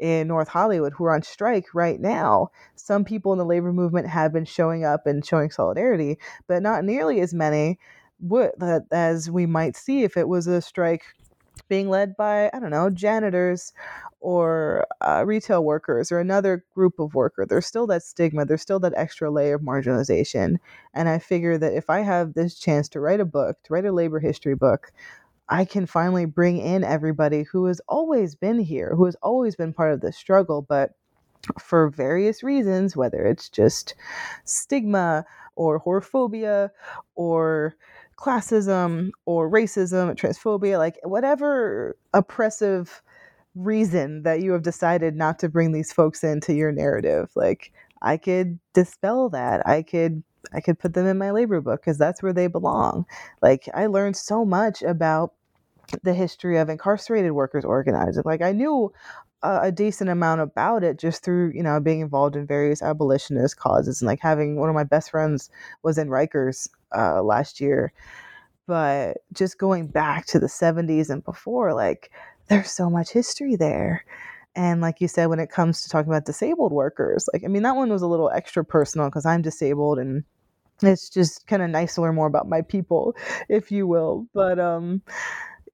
in 0.00 0.28
North 0.28 0.48
Hollywood 0.48 0.94
who 0.94 1.04
are 1.04 1.14
on 1.14 1.22
strike 1.22 1.66
right 1.74 2.00
now. 2.00 2.48
Some 2.74 3.04
people 3.04 3.32
in 3.32 3.38
the 3.38 3.44
labor 3.44 3.72
movement 3.72 4.08
have 4.08 4.32
been 4.32 4.46
showing 4.46 4.84
up 4.84 5.06
and 5.06 5.24
showing 5.24 5.50
solidarity, 5.50 6.18
but 6.46 6.62
not 6.62 6.84
nearly 6.84 7.20
as 7.20 7.34
many 7.34 7.78
would 8.20 8.52
as 8.90 9.30
we 9.30 9.46
might 9.46 9.76
see 9.76 10.02
if 10.02 10.16
it 10.16 10.28
was 10.28 10.46
a 10.46 10.60
strike 10.60 11.04
being 11.70 11.88
led 11.88 12.16
by 12.18 12.50
I 12.52 12.60
don't 12.60 12.70
know 12.70 12.90
janitors 12.90 13.72
or 14.20 14.86
uh, 15.00 15.24
retail 15.26 15.64
workers 15.64 16.12
or 16.12 16.20
another 16.20 16.66
group 16.74 16.98
of 16.98 17.14
worker. 17.14 17.46
There's 17.46 17.66
still 17.66 17.86
that 17.88 18.02
stigma. 18.02 18.44
There's 18.44 18.62
still 18.62 18.80
that 18.80 18.92
extra 18.96 19.30
layer 19.30 19.54
of 19.56 19.62
marginalization. 19.62 20.58
And 20.92 21.08
I 21.08 21.18
figure 21.18 21.56
that 21.56 21.72
if 21.72 21.88
I 21.88 22.00
have 22.00 22.34
this 22.34 22.58
chance 22.58 22.90
to 22.90 23.00
write 23.00 23.20
a 23.20 23.24
book, 23.24 23.56
to 23.64 23.72
write 23.72 23.86
a 23.86 23.92
labor 23.92 24.20
history 24.20 24.54
book, 24.54 24.92
I 25.48 25.64
can 25.64 25.86
finally 25.86 26.26
bring 26.26 26.58
in 26.58 26.84
everybody 26.84 27.44
who 27.44 27.66
has 27.66 27.80
always 27.88 28.34
been 28.34 28.60
here, 28.60 28.94
who 28.94 29.06
has 29.06 29.16
always 29.22 29.56
been 29.56 29.72
part 29.72 29.92
of 29.92 30.00
the 30.00 30.12
struggle, 30.12 30.62
but 30.62 30.92
for 31.58 31.88
various 31.90 32.42
reasons, 32.42 32.96
whether 32.96 33.24
it's 33.24 33.48
just 33.48 33.94
stigma 34.44 35.24
or 35.56 35.80
whorephobia 35.80 36.70
or 37.14 37.74
classism 38.20 39.10
or 39.24 39.50
racism, 39.50 40.14
transphobia, 40.14 40.78
like 40.78 40.98
whatever 41.02 41.96
oppressive 42.12 43.02
reason 43.54 44.22
that 44.22 44.42
you 44.42 44.52
have 44.52 44.62
decided 44.62 45.16
not 45.16 45.38
to 45.38 45.48
bring 45.48 45.72
these 45.72 45.92
folks 45.92 46.22
into 46.22 46.52
your 46.54 46.70
narrative. 46.70 47.30
Like 47.34 47.72
I 48.02 48.16
could 48.16 48.58
dispel 48.74 49.30
that. 49.30 49.66
I 49.66 49.82
could 49.82 50.22
I 50.52 50.60
could 50.60 50.78
put 50.78 50.94
them 50.94 51.06
in 51.06 51.18
my 51.18 51.30
labor 51.30 51.60
book 51.60 51.80
because 51.80 51.98
that's 51.98 52.22
where 52.22 52.32
they 52.32 52.46
belong. 52.46 53.06
Like 53.42 53.68
I 53.74 53.86
learned 53.86 54.16
so 54.16 54.44
much 54.44 54.82
about 54.82 55.34
the 56.02 56.14
history 56.14 56.56
of 56.58 56.68
incarcerated 56.68 57.32
workers 57.32 57.64
organizing. 57.64 58.22
Like 58.24 58.42
I 58.42 58.52
knew 58.52 58.92
a, 59.42 59.60
a, 59.64 59.72
decent 59.72 60.10
amount 60.10 60.40
about 60.40 60.84
it 60.84 60.98
just 60.98 61.24
through 61.24 61.52
you 61.54 61.62
know 61.62 61.80
being 61.80 62.00
involved 62.00 62.36
in 62.36 62.46
various 62.46 62.82
abolitionist 62.82 63.56
causes 63.56 64.00
and 64.00 64.06
like 64.06 64.20
having 64.20 64.56
one 64.56 64.68
of 64.68 64.74
my 64.74 64.84
best 64.84 65.10
friends 65.10 65.50
was 65.82 65.98
in 65.98 66.08
Rikers 66.08 66.68
uh, 66.96 67.22
last 67.22 67.60
year. 67.60 67.92
But 68.66 69.18
just 69.32 69.58
going 69.58 69.88
back 69.88 70.26
to 70.26 70.38
the 70.38 70.46
70s 70.46 71.10
and 71.10 71.24
before, 71.24 71.74
like 71.74 72.10
there's 72.48 72.70
so 72.70 72.90
much 72.90 73.10
history 73.10 73.56
there. 73.56 74.04
And 74.56 74.80
like 74.80 75.00
you 75.00 75.08
said, 75.08 75.26
when 75.26 75.40
it 75.40 75.50
comes 75.50 75.82
to 75.82 75.88
talking 75.88 76.10
about 76.10 76.24
disabled 76.24 76.72
workers, 76.72 77.28
like 77.32 77.44
I 77.44 77.48
mean, 77.48 77.62
that 77.62 77.76
one 77.76 77.90
was 77.90 78.02
a 78.02 78.06
little 78.06 78.30
extra 78.30 78.64
personal 78.64 79.08
because 79.08 79.26
I'm 79.26 79.42
disabled 79.42 79.98
and 79.98 80.24
it's 80.82 81.08
just 81.08 81.46
kind 81.46 81.62
of 81.62 81.70
nice 81.70 81.94
to 81.94 82.02
learn 82.02 82.14
more 82.14 82.26
about 82.26 82.48
my 82.48 82.62
people, 82.62 83.14
if 83.48 83.70
you 83.70 83.86
will. 83.86 84.26
But 84.34 84.58
um, 84.58 85.02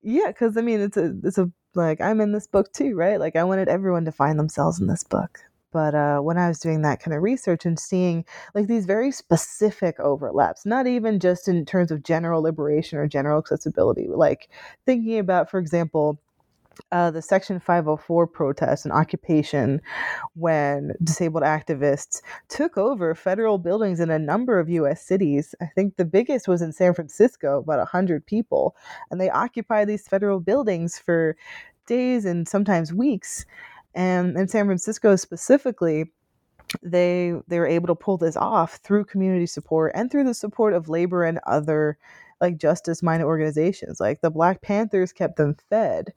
yeah, 0.02 0.28
because 0.28 0.56
I 0.56 0.60
mean, 0.60 0.80
it's 0.80 0.96
a 0.96 1.14
it's 1.24 1.38
a 1.38 1.50
like 1.74 2.00
I'm 2.00 2.20
in 2.20 2.32
this 2.32 2.46
book 2.46 2.72
too, 2.72 2.94
right? 2.94 3.20
Like 3.20 3.36
I 3.36 3.44
wanted 3.44 3.68
everyone 3.68 4.04
to 4.06 4.12
find 4.12 4.38
themselves 4.38 4.80
in 4.80 4.86
this 4.86 5.04
book. 5.04 5.40
But 5.72 5.94
uh, 5.94 6.20
when 6.20 6.38
I 6.38 6.48
was 6.48 6.58
doing 6.58 6.82
that 6.82 7.00
kind 7.00 7.14
of 7.14 7.22
research 7.22 7.66
and 7.66 7.78
seeing 7.78 8.24
like 8.54 8.66
these 8.66 8.86
very 8.86 9.10
specific 9.10 9.98
overlaps, 10.00 10.64
not 10.64 10.86
even 10.86 11.20
just 11.20 11.48
in 11.48 11.64
terms 11.66 11.90
of 11.90 12.02
general 12.02 12.42
liberation 12.42 12.98
or 12.98 13.06
general 13.06 13.38
accessibility, 13.38 14.06
like 14.08 14.48
thinking 14.84 15.18
about, 15.18 15.50
for 15.50 15.58
example, 15.58 16.18
uh, 16.92 17.10
the 17.10 17.22
Section 17.22 17.58
504 17.58 18.26
protests 18.26 18.84
and 18.84 18.92
occupation 18.92 19.80
when 20.34 20.92
disabled 21.02 21.42
activists 21.42 22.20
took 22.48 22.76
over 22.76 23.14
federal 23.14 23.58
buildings 23.58 24.00
in 24.00 24.10
a 24.10 24.18
number 24.18 24.58
of 24.58 24.68
U.S. 24.68 25.02
cities. 25.02 25.54
I 25.60 25.66
think 25.74 25.96
the 25.96 26.04
biggest 26.04 26.48
was 26.48 26.62
in 26.62 26.72
San 26.72 26.94
Francisco, 26.94 27.58
about 27.58 27.78
100 27.78 28.26
people. 28.26 28.76
And 29.10 29.20
they 29.20 29.30
occupied 29.30 29.88
these 29.88 30.06
federal 30.06 30.40
buildings 30.40 30.98
for 30.98 31.36
days 31.86 32.24
and 32.24 32.48
sometimes 32.48 32.92
weeks. 32.92 33.46
And 33.96 34.36
in 34.36 34.46
San 34.46 34.66
Francisco 34.66 35.16
specifically, 35.16 36.12
they 36.82 37.32
they 37.48 37.58
were 37.58 37.66
able 37.66 37.86
to 37.88 37.94
pull 37.94 38.18
this 38.18 38.36
off 38.36 38.76
through 38.76 39.06
community 39.06 39.46
support 39.46 39.92
and 39.94 40.10
through 40.10 40.24
the 40.24 40.34
support 40.34 40.74
of 40.74 40.88
labor 40.88 41.24
and 41.24 41.40
other 41.46 41.96
like 42.40 42.58
justice 42.58 43.02
minded 43.02 43.24
organizations. 43.24 43.98
Like 43.98 44.20
the 44.20 44.30
Black 44.30 44.60
Panthers 44.60 45.12
kept 45.12 45.36
them 45.36 45.56
fed. 45.70 46.12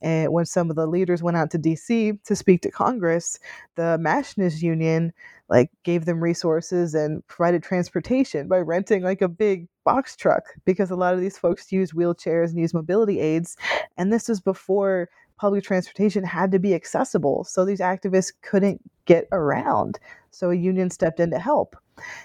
And 0.00 0.32
when 0.32 0.46
some 0.46 0.70
of 0.70 0.76
the 0.76 0.86
leaders 0.86 1.22
went 1.22 1.36
out 1.36 1.50
to 1.50 1.58
DC 1.58 2.22
to 2.22 2.36
speak 2.36 2.62
to 2.62 2.70
Congress, 2.70 3.40
the 3.74 3.98
Machinists 3.98 4.62
Union 4.62 5.12
like 5.48 5.70
gave 5.82 6.04
them 6.04 6.22
resources 6.22 6.94
and 6.94 7.26
provided 7.26 7.62
transportation 7.62 8.46
by 8.46 8.58
renting 8.58 9.02
like 9.02 9.20
a 9.20 9.28
big 9.28 9.68
box 9.84 10.16
truck 10.16 10.44
because 10.64 10.90
a 10.90 10.96
lot 10.96 11.14
of 11.14 11.20
these 11.20 11.36
folks 11.36 11.72
use 11.72 11.92
wheelchairs 11.92 12.50
and 12.50 12.58
use 12.58 12.72
mobility 12.72 13.18
aids. 13.18 13.56
And 13.96 14.12
this 14.12 14.28
was 14.28 14.40
before 14.40 15.08
public 15.36 15.64
transportation 15.64 16.24
had 16.24 16.52
to 16.52 16.58
be 16.58 16.74
accessible. 16.74 17.44
So 17.44 17.64
these 17.64 17.80
activists 17.80 18.32
couldn't 18.42 18.80
get 19.06 19.26
around. 19.32 19.98
So 20.30 20.50
a 20.50 20.54
union 20.54 20.90
stepped 20.90 21.20
in 21.20 21.30
to 21.30 21.38
help. 21.38 21.76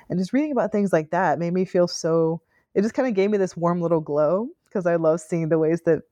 And 0.10 0.20
just 0.20 0.34
reading 0.34 0.52
about 0.52 0.72
things 0.72 0.94
like 0.94 1.12
that 1.12 1.40
made 1.40 1.54
me 1.54 1.66
feel 1.66 1.88
so 1.88 2.42
it 2.76 2.82
just 2.82 2.94
kind 2.94 3.08
of 3.08 3.14
gave 3.14 3.30
me 3.30 3.38
this 3.38 3.58
warm 3.58 3.82
little 3.82 4.00
glow 4.00 4.48
because 4.66 4.86
I 4.86 4.96
love 4.96 5.22
seeing 5.22 5.50
the 5.50 5.60
ways 5.60 5.82
that 5.82 6.04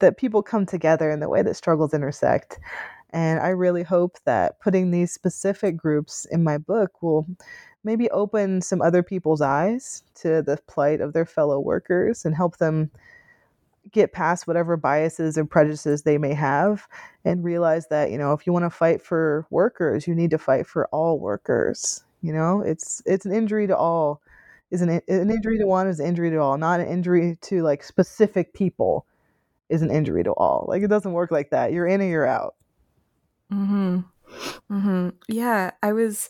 that 0.00 0.16
people 0.16 0.42
come 0.42 0.66
together 0.66 1.10
and 1.10 1.22
the 1.22 1.28
way 1.28 1.42
that 1.42 1.54
struggles 1.54 1.94
intersect. 1.94 2.58
And 3.10 3.38
I 3.38 3.48
really 3.48 3.84
hope 3.84 4.18
that 4.24 4.58
putting 4.60 4.90
these 4.90 5.12
specific 5.12 5.76
groups 5.76 6.24
in 6.32 6.42
my 6.42 6.58
book 6.58 7.00
will 7.00 7.26
maybe 7.84 8.10
open 8.10 8.60
some 8.60 8.82
other 8.82 9.04
people's 9.04 9.40
eyes 9.40 10.02
to 10.16 10.42
the 10.42 10.58
plight 10.66 11.00
of 11.00 11.12
their 11.12 11.26
fellow 11.26 11.60
workers 11.60 12.24
and 12.24 12.34
help 12.34 12.56
them 12.56 12.90
get 13.90 14.12
past 14.12 14.46
whatever 14.46 14.76
biases 14.76 15.36
and 15.36 15.50
prejudices 15.50 16.02
they 16.02 16.18
may 16.18 16.34
have 16.34 16.88
and 17.24 17.44
realize 17.44 17.86
that 17.88 18.10
you 18.10 18.18
know 18.18 18.32
if 18.32 18.46
you 18.46 18.52
want 18.52 18.64
to 18.64 18.70
fight 18.70 19.02
for 19.02 19.46
workers 19.50 20.06
you 20.06 20.14
need 20.14 20.30
to 20.30 20.38
fight 20.38 20.66
for 20.66 20.86
all 20.86 21.18
workers 21.18 22.04
you 22.24 22.32
know? 22.32 22.62
It's 22.62 23.02
it's 23.04 23.26
an 23.26 23.32
injury 23.32 23.66
to 23.66 23.76
all. 23.76 24.22
Is 24.70 24.80
an, 24.80 24.88
an 24.88 25.30
injury 25.30 25.58
to 25.58 25.66
one 25.66 25.86
is 25.86 26.00
an 26.00 26.06
injury 26.06 26.30
to 26.30 26.38
all 26.38 26.56
not 26.56 26.80
an 26.80 26.88
injury 26.88 27.38
to 27.42 27.62
like 27.62 27.84
specific 27.84 28.54
people 28.54 29.06
is 29.68 29.82
an 29.82 29.90
injury 29.90 30.24
to 30.24 30.32
all. 30.32 30.64
Like 30.66 30.82
it 30.82 30.88
doesn't 30.88 31.12
work 31.12 31.30
like 31.30 31.50
that. 31.50 31.72
You're 31.72 31.86
in 31.86 32.00
or 32.00 32.06
you're 32.06 32.26
out. 32.26 32.56
Mm-hmm. 33.52 34.00
Mm-hmm. 34.70 35.10
yeah 35.28 35.72
i 35.82 35.92
was 35.92 36.28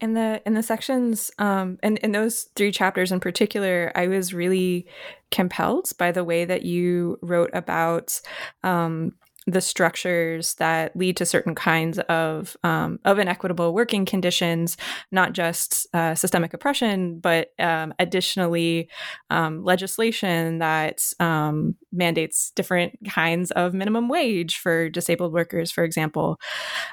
in 0.00 0.14
the 0.14 0.42
in 0.44 0.54
the 0.54 0.62
sections 0.62 1.30
um 1.38 1.78
and 1.82 1.98
in 1.98 2.12
those 2.12 2.44
three 2.54 2.70
chapters 2.70 3.12
in 3.12 3.20
particular 3.20 3.92
i 3.94 4.06
was 4.06 4.34
really 4.34 4.86
compelled 5.30 5.90
by 5.98 6.12
the 6.12 6.24
way 6.24 6.44
that 6.44 6.62
you 6.62 7.18
wrote 7.22 7.50
about 7.52 8.20
um 8.62 9.12
the 9.46 9.60
structures 9.60 10.54
that 10.54 10.96
lead 10.96 11.16
to 11.16 11.24
certain 11.24 11.54
kinds 11.54 11.98
of 12.00 12.56
um, 12.64 12.98
of 13.04 13.18
inequitable 13.18 13.72
working 13.72 14.04
conditions, 14.04 14.76
not 15.12 15.32
just 15.32 15.86
uh, 15.94 16.14
systemic 16.16 16.52
oppression, 16.52 17.20
but 17.20 17.50
um, 17.60 17.94
additionally 18.00 18.88
um, 19.30 19.62
legislation 19.62 20.58
that 20.58 21.00
um, 21.20 21.76
mandates 21.92 22.50
different 22.56 22.98
kinds 23.08 23.52
of 23.52 23.72
minimum 23.72 24.08
wage 24.08 24.58
for 24.58 24.88
disabled 24.88 25.32
workers, 25.32 25.70
for 25.70 25.84
example. 25.84 26.40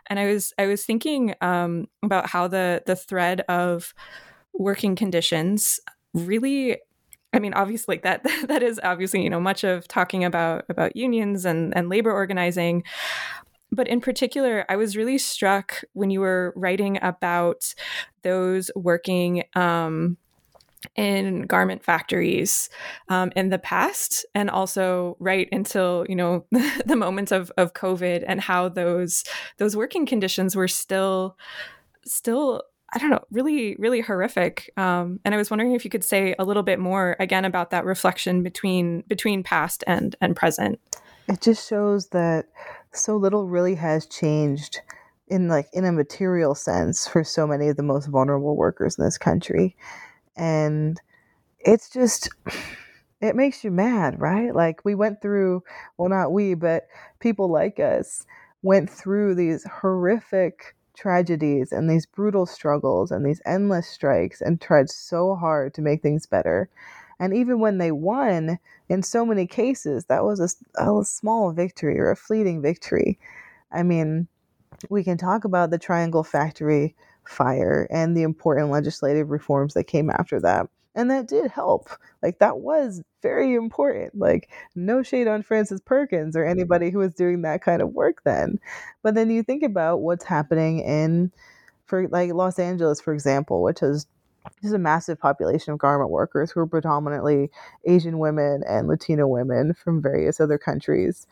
And 0.08 0.20
I 0.20 0.28
was 0.28 0.54
I 0.60 0.68
was 0.68 0.86
thinking 0.86 1.34
um, 1.42 1.88
about 2.04 2.30
how 2.30 2.48
the 2.48 2.84
the 2.86 2.96
thread 2.96 3.42
of 3.50 3.96
working 4.54 4.96
conditions 4.96 5.80
really 6.14 6.78
I 7.34 7.40
mean, 7.40 7.54
obviously, 7.54 8.00
that 8.04 8.24
that 8.48 8.64
is 8.64 8.80
obviously 8.84 9.24
you 9.24 9.30
know 9.30 9.40
much 9.40 9.64
of 9.64 9.88
talking 9.88 10.24
about 10.24 10.66
about 10.70 10.96
unions 10.96 11.46
and 11.46 11.76
and 11.76 11.90
labor 11.90 12.12
organizing. 12.12 12.84
But 13.72 13.88
in 13.88 14.02
particular, 14.02 14.66
I 14.70 14.76
was 14.76 14.96
really 14.96 15.18
struck 15.18 15.84
when 15.94 16.12
you 16.12 16.20
were 16.20 16.54
writing 16.56 17.00
about 17.02 17.74
those 18.22 18.70
working 18.76 19.46
um, 19.56 20.18
in 20.96 21.48
garment 21.48 21.84
factories 21.84 22.70
um, 23.10 23.32
in 23.36 23.50
the 23.50 23.58
past, 23.58 24.26
and 24.36 24.50
also 24.50 25.18
right 25.20 25.50
until 25.52 26.06
you 26.08 26.16
know 26.16 26.46
the 26.86 26.96
moment 26.96 27.32
of 27.32 27.52
of 27.58 27.74
COVID, 27.74 28.24
and 28.28 28.42
how 28.42 28.70
those 28.70 29.24
those 29.58 29.76
working 29.76 30.06
conditions 30.06 30.56
were 30.56 30.68
still 30.68 31.36
still 32.06 32.62
I 32.94 33.00
don't 33.00 33.10
know, 33.10 33.24
really, 33.32 33.76
really 33.80 34.02
horrific. 34.02 34.72
Um, 34.78 35.20
and 35.26 35.34
I 35.34 35.38
was 35.38 35.50
wondering 35.50 35.74
if 35.74 35.84
you 35.84 35.90
could 35.90 36.04
say 36.04 36.36
a 36.38 36.46
little 36.46 36.62
bit 36.62 36.80
more 36.80 37.16
again 37.20 37.44
about 37.44 37.72
that 37.72 37.86
reflection 37.86 38.44
between 38.44 39.02
between 39.08 39.42
past 39.44 39.84
and 39.88 40.16
and 40.22 40.36
present. 40.36 40.80
It 41.28 41.42
just 41.42 41.68
shows 41.68 42.10
that 42.10 42.46
so 42.94 43.18
little 43.18 43.48
really 43.48 43.76
has 43.76 44.06
changed 44.06 44.82
in 45.28 45.48
like 45.48 45.68
in 45.74 45.86
a 45.86 45.92
material 45.92 46.54
sense 46.54 47.08
for 47.08 47.24
so 47.24 47.48
many 47.48 47.68
of 47.70 47.78
the 47.78 47.84
most 47.84 48.08
vulnerable 48.08 48.56
workers 48.56 48.98
in 48.98 49.04
this 49.04 49.18
country, 49.18 49.76
and 50.38 51.02
it's 51.60 51.90
just 51.90 52.30
it 53.22 53.36
makes 53.36 53.64
you 53.64 53.72
mad, 53.72 54.20
right? 54.20 54.54
Like 54.54 54.86
we 54.86 54.94
went 54.94 55.22
through, 55.22 55.64
well, 55.98 56.10
not 56.10 56.32
we, 56.32 56.54
but 56.54 56.88
people 57.20 57.50
like 57.50 57.80
us 57.80 58.26
went 58.62 58.90
through 58.90 59.36
these 59.36 59.66
horrific 59.82 60.76
tragedies 60.96 61.72
and 61.72 61.90
these 61.90 62.06
brutal 62.06 62.46
struggles 62.46 63.12
and 63.12 63.26
these 63.26 63.42
endless 63.46 63.88
strikes 63.88 64.42
and 64.42 64.62
tried 64.62 64.90
so 64.90 65.36
hard 65.36 65.74
to 65.76 65.82
make 65.82 66.02
things 66.02 66.26
better. 66.26 66.70
And 67.20 67.34
even 67.34 67.60
when 67.60 67.78
they 67.78 67.92
won, 67.92 68.60
in 68.90 69.04
so 69.04 69.26
many 69.26 69.48
cases, 69.48 70.06
that 70.06 70.24
was 70.24 70.40
a, 70.40 70.84
a 70.84 71.04
small 71.06 71.52
victory 71.52 72.00
or 72.00 72.12
a 72.12 72.16
fleeting 72.16 72.62
victory. 72.62 73.20
I 73.72 73.84
mean, 73.84 74.28
we 74.90 75.04
can 75.04 75.18
talk 75.18 75.46
about 75.46 75.72
the 75.72 75.80
Triangle 75.80 76.24
Factory 76.24 76.96
fire 77.28 77.88
and 77.90 78.16
the 78.16 78.24
important 78.24 78.70
legislative 78.70 79.30
reforms 79.30 79.74
that 79.74 79.86
came 79.86 80.10
after 80.10 80.40
that 80.40 80.68
and 80.96 81.10
that 81.10 81.28
did 81.28 81.50
help. 81.50 81.90
Like 82.22 82.40
that 82.40 82.60
was 82.60 83.02
very 83.22 83.56
important. 83.56 84.18
Like 84.18 84.50
no 84.76 85.04
shade 85.04 85.28
on 85.28 85.44
frances 85.44 85.82
perkins 85.82 86.36
or 86.36 86.42
mm-hmm. 86.42 86.52
anybody 86.52 86.90
who 86.90 87.00
was 87.00 87.14
doing 87.14 87.42
that 87.42 87.64
kind 87.64 87.82
of 87.82 87.94
work 87.94 88.22
then 88.24 88.60
but 89.02 89.16
then 89.16 89.30
you 89.30 89.44
think 89.44 89.64
about 89.64 90.02
what's 90.02 90.26
happening 90.26 90.80
in 90.80 91.32
for 91.86 92.08
like 92.08 92.32
los 92.32 92.60
angeles 92.60 93.02
for 93.02 93.14
example 93.14 93.62
which 93.62 93.80
has 93.82 94.08
just 94.62 94.74
a 94.74 94.80
massive 94.80 95.20
population 95.20 95.74
of 95.74 95.80
garment 95.80 96.10
workers 96.10 96.52
who 96.52 96.60
are 96.60 96.68
predominantly 96.68 97.50
asian 97.86 98.20
women 98.20 98.64
and 98.68 98.88
latino 98.88 99.28
women 99.28 99.74
from 99.74 100.02
various 100.02 100.40
other 100.40 100.58
countries 100.58 101.28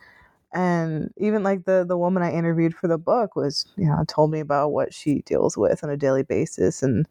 and 0.54 1.12
even 1.18 1.42
like 1.42 1.64
the 1.64 1.84
the 1.88 1.98
woman 1.98 2.22
i 2.22 2.32
interviewed 2.32 2.74
for 2.74 2.88
the 2.88 2.98
book 2.98 3.36
was 3.36 3.66
you 3.76 3.86
know 3.86 4.04
told 4.08 4.30
me 4.30 4.40
about 4.40 4.70
what 4.72 4.94
she 4.94 5.22
deals 5.22 5.56
with 5.56 5.84
on 5.84 5.90
a 5.90 5.96
daily 5.96 6.22
basis 6.22 6.82
and 6.82 7.06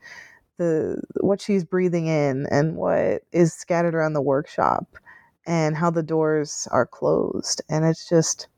the 0.57 1.01
what 1.21 1.41
she's 1.41 1.65
breathing 1.65 2.07
in 2.07 2.47
and 2.51 2.77
what 2.77 3.23
is 3.33 3.53
scattered 3.53 3.95
around 3.95 4.13
the 4.13 4.21
workshop 4.23 4.97
and 5.47 5.77
how 5.77 5.91
the 5.91 6.03
doors 6.03 6.67
are 6.71 6.87
closed. 6.87 7.61
And 7.69 7.85
it's 7.85 8.09
just 8.09 8.49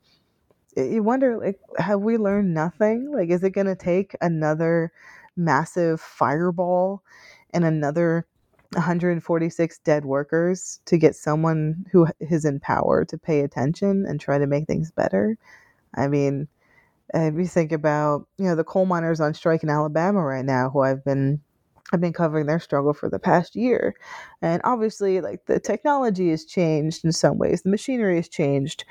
you 0.76 1.02
wonder 1.02 1.38
like 1.38 1.60
have 1.78 2.00
we 2.00 2.16
learned 2.18 2.54
nothing? 2.54 3.12
Like 3.12 3.30
is 3.30 3.44
it 3.44 3.50
going 3.50 3.66
to 3.68 3.76
take 3.76 4.16
another 4.20 4.92
massive 5.36 6.00
fireball 6.00 7.02
and 7.52 7.64
another 7.64 8.26
146 8.74 9.78
dead 9.80 10.04
workers 10.04 10.80
to 10.86 10.98
get 10.98 11.14
someone 11.16 11.86
who 11.92 12.06
is 12.20 12.44
in 12.44 12.60
power 12.60 13.04
to 13.04 13.18
pay 13.18 13.40
attention 13.40 14.04
and 14.06 14.20
try 14.20 14.38
to 14.38 14.46
make 14.46 14.66
things 14.66 14.90
better 14.90 15.36
i 15.96 16.08
mean 16.08 16.48
if 17.14 17.34
you 17.34 17.46
think 17.46 17.72
about 17.72 18.26
you 18.38 18.46
know 18.46 18.54
the 18.54 18.64
coal 18.64 18.86
miners 18.86 19.20
on 19.20 19.34
strike 19.34 19.62
in 19.62 19.70
alabama 19.70 20.22
right 20.22 20.44
now 20.44 20.70
who 20.70 20.80
i've 20.80 21.04
been 21.04 21.40
I've 21.92 22.00
been 22.00 22.12
covering 22.14 22.46
their 22.46 22.58
struggle 22.60 22.94
for 22.94 23.08
the 23.08 23.18
past 23.18 23.54
year. 23.54 23.94
And 24.42 24.60
obviously, 24.64 25.20
like 25.20 25.46
the 25.46 25.60
technology 25.60 26.30
has 26.30 26.44
changed 26.44 27.04
in 27.04 27.12
some 27.12 27.38
ways, 27.38 27.62
the 27.62 27.70
machinery 27.70 28.16
has 28.16 28.28
changed, 28.28 28.84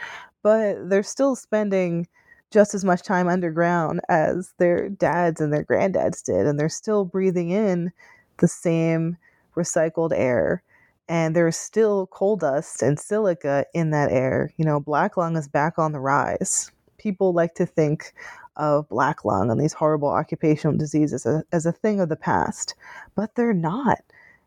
but 0.44 0.90
they're 0.90 1.04
still 1.04 1.36
spending 1.36 2.08
just 2.52 2.74
as 2.76 2.86
much 2.86 3.02
time 3.02 3.28
underground 3.28 4.00
as 4.10 4.54
their 4.60 4.90
dads 4.90 5.42
and 5.42 5.52
their 5.52 5.66
granddads 5.66 6.24
did. 6.24 6.46
And 6.46 6.60
they're 6.60 6.70
still 6.70 7.04
breathing 7.04 7.50
in 7.50 7.92
the 8.38 8.48
same 8.48 9.18
recycled 9.56 10.12
air. 10.14 10.64
And 11.10 11.36
there's 11.36 11.58
still 11.58 12.08
coal 12.08 12.38
dust 12.38 12.82
and 12.82 13.00
silica 13.00 13.66
in 13.74 13.92
that 13.92 14.12
air. 14.12 14.54
You 14.58 14.66
know, 14.66 14.80
black 14.80 15.18
lung 15.18 15.36
is 15.36 15.48
back 15.48 15.78
on 15.78 15.92
the 15.92 16.00
rise. 16.00 16.72
People 16.98 17.34
like 17.34 17.56
to 17.56 17.66
think 17.66 18.14
of 18.56 18.88
black 18.88 19.26
lung 19.26 19.52
and 19.52 19.60
these 19.60 19.74
horrible 19.74 20.10
occupational 20.10 20.78
diseases 20.78 21.26
as 21.26 21.36
a, 21.36 21.44
as 21.52 21.66
a 21.66 21.72
thing 21.72 22.00
of 22.00 22.10
the 22.10 22.16
past, 22.16 22.76
but 23.16 23.36
they're 23.36 23.54
not. 23.54 24.00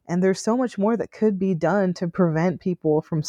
And 0.09 0.23
there's 0.23 0.41
so 0.41 0.57
much 0.57 0.79
more 0.79 0.97
that 0.97 1.13
could 1.13 1.39
be 1.39 1.55
done 1.55 1.93
to 1.95 2.09
prevent 2.09 2.61
people 2.61 3.03
from, 3.03 3.23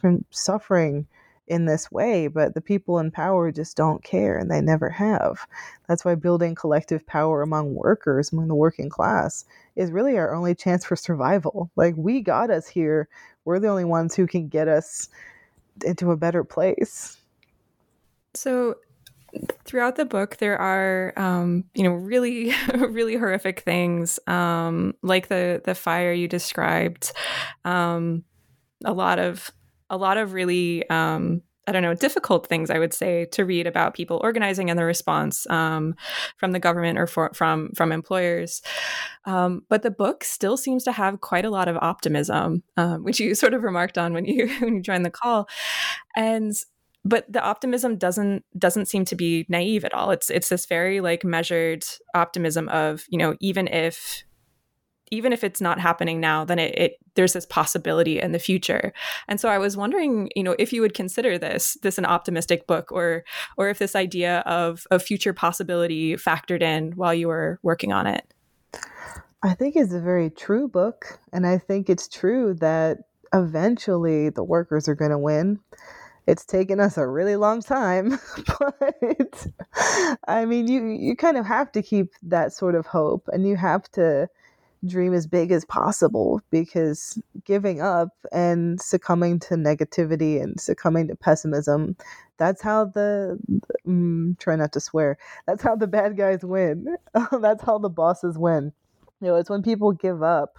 from 0.00 0.24
suffering 0.30 1.06
in 1.46 1.66
this 1.66 1.92
way, 1.92 2.26
but 2.26 2.54
the 2.54 2.60
people 2.60 2.98
in 2.98 3.10
power 3.10 3.52
just 3.52 3.76
don't 3.76 4.02
care 4.02 4.36
and 4.36 4.50
they 4.50 4.60
never 4.60 4.88
have. 4.88 5.46
That's 5.88 6.04
why 6.04 6.14
building 6.14 6.54
collective 6.54 7.06
power 7.06 7.42
among 7.42 7.74
workers, 7.74 8.32
among 8.32 8.48
the 8.48 8.54
working 8.54 8.88
class, 8.88 9.44
is 9.76 9.90
really 9.90 10.16
our 10.16 10.34
only 10.34 10.54
chance 10.54 10.84
for 10.84 10.96
survival. 10.96 11.70
Like, 11.76 11.94
we 11.96 12.20
got 12.20 12.50
us 12.50 12.66
here. 12.66 13.08
We're 13.44 13.58
the 13.58 13.68
only 13.68 13.84
ones 13.84 14.14
who 14.14 14.26
can 14.26 14.48
get 14.48 14.68
us 14.68 15.08
into 15.84 16.10
a 16.10 16.16
better 16.16 16.44
place. 16.44 17.16
So, 18.34 18.76
throughout 19.64 19.96
the 19.96 20.04
book 20.04 20.36
there 20.36 20.56
are 20.60 21.12
um, 21.16 21.64
you 21.74 21.82
know 21.82 21.92
really 21.92 22.54
really 22.74 23.16
horrific 23.16 23.60
things 23.60 24.18
um, 24.26 24.94
like 25.02 25.28
the 25.28 25.60
the 25.64 25.74
fire 25.74 26.12
you 26.12 26.28
described 26.28 27.12
um, 27.64 28.22
a 28.84 28.92
lot 28.92 29.18
of 29.18 29.50
a 29.90 29.96
lot 29.96 30.16
of 30.16 30.32
really 30.32 30.88
um, 30.90 31.42
I 31.66 31.72
don't 31.72 31.82
know, 31.82 31.94
difficult 31.94 32.46
things 32.46 32.70
I 32.70 32.78
would 32.78 32.92
say 32.92 33.26
to 33.26 33.44
read 33.44 33.66
about 33.66 33.94
people 33.94 34.20
organizing 34.22 34.70
and 34.70 34.78
the 34.78 34.84
response 34.84 35.46
um, 35.48 35.94
from 36.36 36.52
the 36.52 36.58
government 36.58 36.98
or 36.98 37.06
for, 37.06 37.30
from 37.34 37.70
from 37.74 37.92
employers. 37.92 38.62
Um, 39.24 39.62
but 39.68 39.82
the 39.82 39.90
book 39.90 40.24
still 40.24 40.56
seems 40.56 40.84
to 40.84 40.92
have 40.92 41.20
quite 41.20 41.44
a 41.44 41.50
lot 41.50 41.68
of 41.68 41.76
optimism, 41.76 42.62
um, 42.76 43.04
which 43.04 43.20
you 43.20 43.34
sort 43.34 43.54
of 43.54 43.62
remarked 43.62 43.98
on 43.98 44.12
when 44.12 44.24
you 44.24 44.48
when 44.60 44.76
you 44.76 44.82
joined 44.82 45.04
the 45.04 45.10
call. 45.10 45.48
And 46.16 46.52
but 47.04 47.30
the 47.30 47.42
optimism 47.42 47.96
doesn't 47.96 48.44
doesn't 48.58 48.86
seem 48.86 49.04
to 49.04 49.14
be 49.14 49.44
naive 49.48 49.84
at 49.84 49.92
all 49.92 50.10
it's 50.10 50.30
it's 50.30 50.48
this 50.48 50.64
very 50.64 51.00
like 51.00 51.22
measured 51.22 51.84
optimism 52.14 52.68
of 52.70 53.04
you 53.10 53.18
know 53.18 53.34
even 53.40 53.68
if 53.68 54.24
even 55.14 55.32
if 55.32 55.44
it's 55.44 55.60
not 55.60 55.80
happening 55.80 56.20
now 56.20 56.44
then 56.44 56.58
it, 56.58 56.74
it, 56.78 56.98
there's 57.14 57.32
this 57.32 57.46
possibility 57.46 58.20
in 58.20 58.32
the 58.32 58.38
future 58.38 58.92
and 59.28 59.40
so 59.40 59.48
i 59.48 59.58
was 59.58 59.76
wondering 59.76 60.28
you 60.34 60.42
know 60.42 60.54
if 60.58 60.72
you 60.72 60.80
would 60.80 60.94
consider 60.94 61.38
this 61.38 61.78
this 61.82 61.98
an 61.98 62.04
optimistic 62.04 62.66
book 62.66 62.90
or 62.92 63.24
or 63.56 63.68
if 63.68 63.78
this 63.78 63.96
idea 63.96 64.40
of 64.40 64.86
a 64.90 64.98
future 64.98 65.32
possibility 65.32 66.14
factored 66.16 66.62
in 66.62 66.92
while 66.92 67.14
you 67.14 67.28
were 67.28 67.58
working 67.62 67.92
on 67.92 68.06
it 68.06 68.26
i 69.42 69.54
think 69.54 69.76
it's 69.76 69.92
a 69.92 70.00
very 70.00 70.30
true 70.30 70.68
book 70.68 71.18
and 71.32 71.46
i 71.46 71.56
think 71.56 71.88
it's 71.88 72.08
true 72.08 72.54
that 72.54 72.98
eventually 73.34 74.30
the 74.30 74.44
workers 74.44 74.88
are 74.88 74.94
going 74.94 75.10
to 75.10 75.18
win. 75.18 75.58
It's 76.26 76.46
taken 76.46 76.80
us 76.80 76.96
a 76.96 77.06
really 77.06 77.36
long 77.36 77.60
time, 77.60 78.18
but 78.58 79.46
I 80.26 80.46
mean, 80.46 80.68
you 80.68 80.86
you 80.86 81.16
kind 81.16 81.36
of 81.36 81.44
have 81.44 81.70
to 81.72 81.82
keep 81.82 82.12
that 82.22 82.54
sort 82.54 82.74
of 82.74 82.86
hope, 82.86 83.28
and 83.30 83.46
you 83.46 83.56
have 83.56 83.90
to 83.92 84.28
dream 84.86 85.14
as 85.14 85.26
big 85.26 85.50
as 85.50 85.64
possible 85.64 86.40
because 86.50 87.18
giving 87.44 87.80
up 87.80 88.10
and 88.32 88.80
succumbing 88.80 89.38
to 89.40 89.54
negativity 89.54 90.42
and 90.42 90.60
succumbing 90.60 91.08
to 91.08 91.16
pessimism 91.16 91.96
that's 92.36 92.62
how 92.62 92.84
the 92.84 93.38
mm, 93.86 94.38
try 94.38 94.56
not 94.56 94.72
to 94.72 94.80
swear 94.80 95.16
that's 95.46 95.62
how 95.62 95.76
the 95.76 95.86
bad 95.86 96.16
guys 96.16 96.44
win. 96.44 96.96
That's 97.40 97.62
how 97.62 97.78
the 97.78 97.88
bosses 97.88 98.36
win. 98.36 98.72
You 99.20 99.28
know 99.28 99.36
it's 99.36 99.50
when 99.50 99.62
people 99.62 99.92
give 99.92 100.22
up 100.22 100.56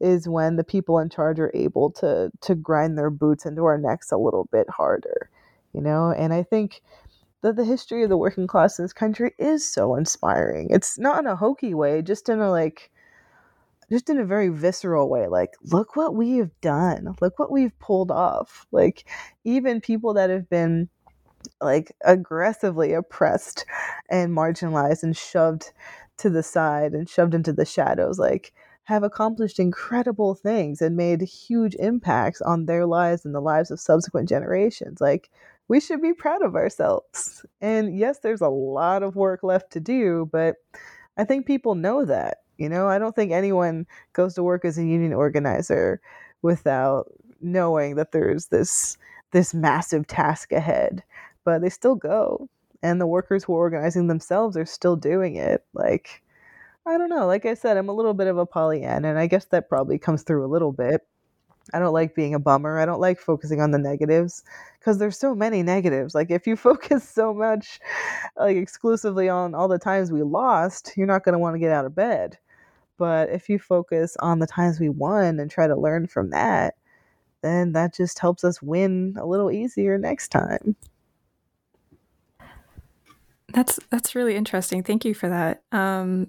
is 0.00 0.28
when 0.28 0.56
the 0.56 0.64
people 0.64 0.98
in 0.98 1.08
charge 1.08 1.38
are 1.38 1.50
able 1.54 1.90
to 1.92 2.30
to 2.42 2.54
grind 2.54 2.98
their 2.98 3.10
boots 3.10 3.46
into 3.46 3.64
our 3.64 3.78
necks 3.78 4.12
a 4.12 4.16
little 4.16 4.48
bit 4.52 4.68
harder 4.68 5.30
you 5.72 5.80
know? 5.80 6.12
And 6.12 6.32
i 6.32 6.42
think 6.42 6.82
that 7.42 7.56
the 7.56 7.64
history 7.64 8.02
of 8.02 8.10
the 8.10 8.16
working 8.16 8.46
class 8.46 8.78
in 8.78 8.84
this 8.84 8.92
country 8.92 9.32
is 9.38 9.66
so 9.66 9.94
inspiring. 9.94 10.68
It's 10.70 10.98
not 10.98 11.20
in 11.20 11.26
a 11.26 11.36
hokey 11.36 11.72
way 11.72 12.02
just 12.02 12.28
in 12.28 12.38
a 12.38 12.50
like 12.50 12.90
just 13.90 14.08
in 14.08 14.18
a 14.18 14.24
very 14.24 14.48
visceral 14.48 15.08
way 15.08 15.26
like 15.28 15.54
look 15.64 15.96
what 15.96 16.14
we 16.14 16.36
have 16.36 16.50
done. 16.60 17.14
Look 17.20 17.38
what 17.38 17.50
we've 17.50 17.76
pulled 17.78 18.10
off. 18.10 18.66
Like 18.72 19.08
even 19.44 19.80
people 19.80 20.14
that 20.14 20.30
have 20.30 20.48
been 20.48 20.88
like 21.60 21.92
aggressively 22.04 22.92
oppressed 22.92 23.64
and 24.10 24.32
marginalized 24.36 25.02
and 25.02 25.16
shoved 25.16 25.72
to 26.18 26.30
the 26.30 26.42
side 26.42 26.92
and 26.92 27.08
shoved 27.08 27.34
into 27.34 27.52
the 27.52 27.64
shadows 27.64 28.18
like 28.18 28.52
have 28.84 29.02
accomplished 29.02 29.58
incredible 29.58 30.34
things 30.34 30.82
and 30.82 30.96
made 30.96 31.22
huge 31.22 31.74
impacts 31.78 32.42
on 32.42 32.66
their 32.66 32.86
lives 32.86 33.24
and 33.24 33.34
the 33.34 33.40
lives 33.40 33.70
of 33.70 33.80
subsequent 33.80 34.28
generations. 34.28 35.00
Like 35.00 35.30
we 35.68 35.80
should 35.80 36.02
be 36.02 36.12
proud 36.12 36.42
of 36.42 36.56
ourselves. 36.56 37.44
And 37.60 37.96
yes 37.96 38.18
there's 38.20 38.40
a 38.40 38.48
lot 38.48 39.02
of 39.02 39.16
work 39.16 39.42
left 39.42 39.72
to 39.72 39.80
do 39.80 40.28
but 40.30 40.56
i 41.16 41.24
think 41.24 41.46
people 41.46 41.74
know 41.74 42.04
that 42.04 42.38
you 42.60 42.68
know, 42.68 42.88
I 42.88 42.98
don't 42.98 43.16
think 43.16 43.32
anyone 43.32 43.86
goes 44.12 44.34
to 44.34 44.42
work 44.42 44.64
as 44.64 44.78
a 44.78 44.84
union 44.84 45.14
organizer 45.14 46.00
without 46.42 47.10
knowing 47.40 47.96
that 47.96 48.12
there's 48.12 48.46
this 48.46 48.98
this 49.32 49.54
massive 49.54 50.06
task 50.06 50.52
ahead. 50.52 51.02
But 51.44 51.62
they 51.62 51.70
still 51.70 51.94
go. 51.96 52.48
And 52.82 53.00
the 53.00 53.06
workers 53.06 53.44
who 53.44 53.54
are 53.54 53.58
organizing 53.58 54.08
themselves 54.08 54.56
are 54.56 54.66
still 54.66 54.96
doing 54.96 55.36
it. 55.36 55.64
Like 55.74 56.22
I 56.86 56.98
don't 56.98 57.10
know. 57.10 57.26
Like 57.26 57.46
I 57.46 57.54
said, 57.54 57.76
I'm 57.76 57.88
a 57.88 57.94
little 57.94 58.14
bit 58.14 58.26
of 58.26 58.38
a 58.38 58.46
Pollyanna, 58.46 59.08
and 59.08 59.18
I 59.18 59.26
guess 59.26 59.46
that 59.46 59.68
probably 59.68 59.98
comes 59.98 60.22
through 60.22 60.44
a 60.44 60.48
little 60.48 60.72
bit. 60.72 61.06
I 61.72 61.78
don't 61.78 61.92
like 61.92 62.14
being 62.14 62.34
a 62.34 62.38
bummer. 62.38 62.78
I 62.80 62.86
don't 62.86 63.00
like 63.00 63.20
focusing 63.20 63.60
on 63.60 63.70
the 63.70 63.78
negatives 63.78 64.42
because 64.78 64.98
there's 64.98 65.18
so 65.18 65.34
many 65.34 65.62
negatives. 65.62 66.14
Like 66.14 66.30
if 66.30 66.46
you 66.46 66.56
focus 66.70 67.08
so 67.08 67.32
much 67.34 67.80
like 68.36 68.56
exclusively 68.56 69.28
on 69.28 69.54
all 69.54 69.68
the 69.68 69.78
times 69.78 70.10
we 70.12 70.22
lost, 70.22 70.92
you're 70.96 71.06
not 71.06 71.24
going 71.24 71.34
to 71.34 71.38
want 71.38 71.54
to 71.54 71.60
get 71.60 71.72
out 71.72 71.86
of 71.86 71.94
bed. 71.94 72.38
But 73.00 73.30
if 73.30 73.48
you 73.48 73.58
focus 73.58 74.14
on 74.20 74.40
the 74.40 74.46
times 74.46 74.78
we 74.78 74.90
won 74.90 75.40
and 75.40 75.50
try 75.50 75.66
to 75.66 75.74
learn 75.74 76.06
from 76.06 76.28
that, 76.30 76.74
then 77.40 77.72
that 77.72 77.94
just 77.94 78.18
helps 78.18 78.44
us 78.44 78.60
win 78.60 79.16
a 79.18 79.24
little 79.24 79.50
easier 79.50 79.96
next 79.96 80.28
time. 80.28 80.76
That's 83.54 83.80
that's 83.88 84.14
really 84.14 84.36
interesting. 84.36 84.82
Thank 84.82 85.06
you 85.06 85.14
for 85.14 85.30
that. 85.30 85.62
Um, 85.72 86.26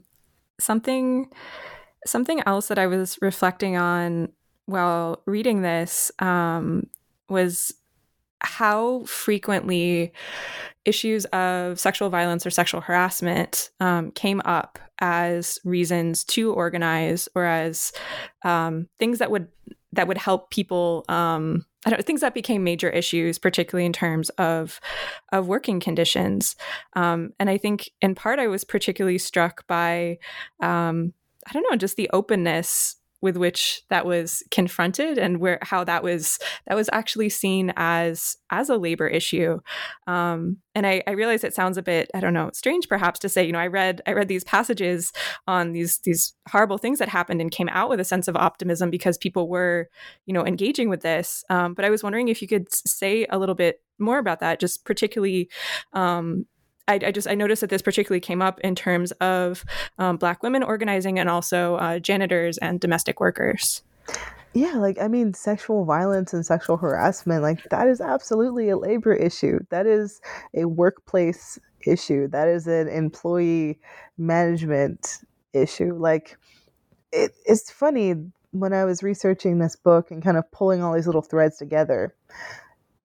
something 0.62 1.30
something 2.08 2.42
else 2.46 2.70
that 2.70 2.80
I 2.80 2.88
was 2.88 3.20
reflecting 3.22 3.76
on 3.76 4.32
while 4.66 5.24
reading 5.26 5.64
this 5.64 6.10
um, 6.20 6.88
was 7.28 7.74
how 8.42 9.04
frequently 9.06 10.12
issues 10.86 11.26
of 11.26 11.80
sexual 11.80 12.10
violence 12.10 12.46
or 12.46 12.50
sexual 12.50 12.82
harassment 12.82 13.70
um, 13.80 14.12
came 14.12 14.42
up 14.46 14.80
as 15.00 15.60
reasons 15.64 16.24
to 16.24 16.54
organize 16.54 17.28
or 17.36 17.46
as 17.46 17.92
um, 18.44 18.88
things 19.00 19.20
that 19.20 19.32
would 19.32 19.48
that 19.94 20.08
would 20.08 20.18
help 20.18 20.50
people 20.52 21.04
um, 21.10 21.66
I 21.86 21.90
don't 21.90 22.06
things 22.06 22.22
that 22.22 22.36
became 22.36 22.64
major 22.64 22.90
issues, 22.90 23.40
particularly 23.40 23.86
in 23.86 23.94
terms 23.94 24.30
of 24.32 24.80
of 25.32 25.48
working 25.48 25.80
conditions. 25.80 26.56
Um, 26.96 27.32
and 27.40 27.50
I 27.50 27.58
think 27.58 27.90
in 28.02 28.14
part 28.14 28.40
I 28.40 28.48
was 28.48 28.64
particularly 28.64 29.18
struck 29.18 29.66
by 29.68 30.20
um, 30.62 31.14
I 31.48 31.54
don't 31.54 31.66
know 31.70 31.78
just 31.78 31.98
the 31.98 32.10
openness 32.14 32.98
with 33.22 33.38
which 33.38 33.84
that 33.90 34.06
was 34.06 34.44
confronted 34.52 35.18
and 35.18 35.40
where 35.40 35.60
how 35.62 35.84
that 35.84 36.04
was 36.04 36.40
that 36.68 36.76
was 36.76 36.90
actually 36.92 37.30
seen 37.30 37.72
as 37.76 38.36
as 38.50 38.70
a 38.70 38.78
labor 38.78 39.08
issue. 39.08 39.60
Um, 40.08 40.58
and 40.74 40.88
I, 40.88 41.04
I 41.06 41.12
realize 41.12 41.44
it 41.44 41.54
sounds 41.54 41.78
a 41.78 41.82
bit 41.82 42.10
i 42.14 42.20
don't 42.20 42.34
know 42.34 42.50
strange 42.54 42.88
perhaps 42.88 43.20
to 43.20 43.30
say 43.30 43.46
you 43.46 43.52
know 43.52 43.60
i 43.60 43.68
read 43.68 44.02
i 44.08 44.14
read 44.14 44.28
these 44.28 44.44
passages 44.44 45.12
on 45.48 45.74
these 45.74 46.00
these 46.06 46.34
horrible 46.50 46.78
things 46.78 47.00
that 47.00 47.10
happened 47.10 47.42
and 47.42 47.52
came 47.52 47.70
out 47.70 47.90
with 47.90 48.00
a 48.00 48.06
sense 48.06 48.28
of 48.28 48.36
optimism 48.36 48.90
because 48.90 49.18
people 49.18 49.50
were 49.50 49.90
you 50.26 50.34
know 50.34 50.46
engaging 50.46 50.90
with 50.90 51.02
this. 51.02 51.44
Um, 51.50 51.74
but 51.74 51.86
i 51.86 51.90
was 51.90 52.04
wondering 52.04 52.28
if 52.28 52.42
you 52.42 52.48
could 52.48 52.72
say 52.72 53.26
a 53.30 53.38
little 53.38 53.56
bit 53.56 53.82
more 54.00 54.18
about 54.18 54.40
that 54.40 54.60
just 54.60 54.84
particularly 54.86 55.50
um, 55.94 56.46
I, 56.88 57.00
I, 57.06 57.12
just 57.12 57.28
I 57.28 57.36
noticed 57.36 57.62
that 57.62 57.70
this 57.70 57.82
particularly 57.82 58.20
came 58.20 58.42
up 58.42 58.60
in 58.62 58.76
terms 58.76 59.12
of 59.14 59.64
um, 59.98 60.18
Black 60.18 60.44
women 60.44 60.64
organizing 60.64 61.20
and 61.20 61.30
also 61.30 61.76
uh, 61.76 62.00
janitors 62.00 62.58
and 62.58 62.80
domestic 62.80 63.20
workers. 63.20 63.84
Yeah, 64.54 64.74
like 64.76 65.00
I 65.00 65.08
mean, 65.08 65.34
sexual 65.34 65.86
violence 65.86 66.34
and 66.34 66.46
sexual 66.46 66.76
harassment, 66.76 67.42
like 67.42 67.64
that 67.70 67.88
is 67.88 68.02
absolutely 68.02 68.70
a 68.70 68.78
labor 68.78 69.14
issue. 69.14 69.60
That 69.70 69.88
is 69.88 70.20
a 70.54 70.66
workplace 70.66 71.58
issue. 71.88 72.28
That 72.28 72.50
is 72.50 72.68
an 72.68 72.90
employee 72.90 73.80
management 74.18 75.20
issue. 75.54 75.96
Like 75.98 76.38
it, 77.14 77.32
it's 77.46 77.72
funny 77.72 78.16
when 78.52 78.74
I 78.74 78.84
was 78.84 79.02
researching 79.02 79.60
this 79.60 79.78
book 79.78 80.12
and 80.12 80.22
kind 80.22 80.36
of 80.36 80.52
pulling 80.52 80.84
all 80.84 80.94
these 80.94 81.06
little 81.06 81.22
threads 81.22 81.58
together. 81.58 82.14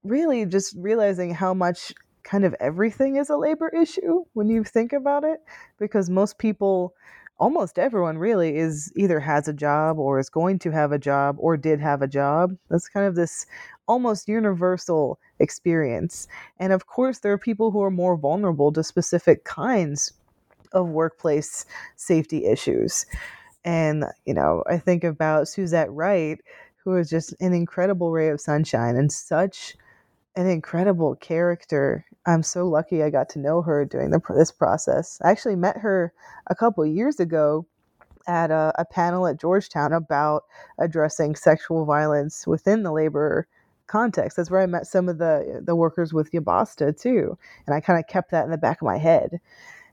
Really, 0.02 0.46
just 0.46 0.74
realizing 0.76 1.32
how 1.32 1.54
much 1.54 1.92
kind 2.26 2.44
of 2.44 2.54
everything 2.60 3.16
is 3.16 3.30
a 3.30 3.36
labor 3.36 3.68
issue 3.68 4.24
when 4.34 4.48
you 4.48 4.64
think 4.64 4.92
about 4.92 5.24
it 5.24 5.40
because 5.78 6.10
most 6.10 6.38
people 6.38 6.94
almost 7.38 7.78
everyone 7.78 8.18
really 8.18 8.56
is 8.56 8.92
either 8.96 9.20
has 9.20 9.46
a 9.46 9.52
job 9.52 9.98
or 9.98 10.18
is 10.18 10.28
going 10.28 10.58
to 10.58 10.70
have 10.70 10.90
a 10.90 10.98
job 10.98 11.36
or 11.38 11.56
did 11.56 11.78
have 11.80 12.02
a 12.02 12.08
job. 12.08 12.56
That's 12.68 12.88
kind 12.88 13.06
of 13.06 13.14
this 13.14 13.46
almost 13.86 14.26
universal 14.26 15.20
experience. 15.38 16.26
And 16.58 16.72
of 16.72 16.86
course 16.86 17.20
there 17.20 17.32
are 17.32 17.38
people 17.38 17.70
who 17.70 17.82
are 17.82 17.90
more 17.90 18.16
vulnerable 18.16 18.72
to 18.72 18.82
specific 18.82 19.44
kinds 19.44 20.12
of 20.72 20.88
workplace 20.88 21.64
safety 21.94 22.46
issues. 22.46 23.06
And 23.64 24.04
you 24.24 24.34
know 24.34 24.62
i 24.68 24.78
think 24.78 25.02
about 25.04 25.48
suzette 25.48 25.92
wright 25.92 26.40
who 26.84 26.96
is 26.96 27.10
just 27.10 27.34
an 27.40 27.52
incredible 27.52 28.12
ray 28.12 28.28
of 28.28 28.40
sunshine 28.40 28.96
and 28.96 29.10
such 29.10 29.76
an 30.36 30.46
incredible 30.46 31.16
character 31.16 32.04
I'm 32.26 32.42
so 32.42 32.66
lucky 32.66 33.02
I 33.02 33.10
got 33.10 33.28
to 33.30 33.38
know 33.38 33.62
her 33.62 33.84
during 33.84 34.10
the, 34.10 34.20
this 34.34 34.50
process. 34.50 35.18
I 35.22 35.30
actually 35.30 35.56
met 35.56 35.78
her 35.78 36.12
a 36.48 36.54
couple 36.54 36.84
years 36.84 37.20
ago 37.20 37.66
at 38.26 38.50
a, 38.50 38.72
a, 38.76 38.84
panel 38.84 39.28
at 39.28 39.38
Georgetown 39.38 39.92
about 39.92 40.42
addressing 40.78 41.36
sexual 41.36 41.84
violence 41.84 42.44
within 42.44 42.82
the 42.82 42.90
labor 42.90 43.46
context. 43.86 44.36
That's 44.36 44.50
where 44.50 44.60
I 44.60 44.66
met 44.66 44.88
some 44.88 45.08
of 45.08 45.18
the 45.18 45.62
the 45.64 45.76
workers 45.76 46.12
with 46.12 46.34
Ya 46.34 46.40
Basta 46.40 46.92
too, 46.92 47.38
and 47.66 47.76
I 47.76 47.80
kind 47.80 48.00
of 48.00 48.08
kept 48.08 48.32
that 48.32 48.44
in 48.44 48.50
the 48.50 48.58
back 48.58 48.82
of 48.82 48.86
my 48.86 48.98
head. 48.98 49.40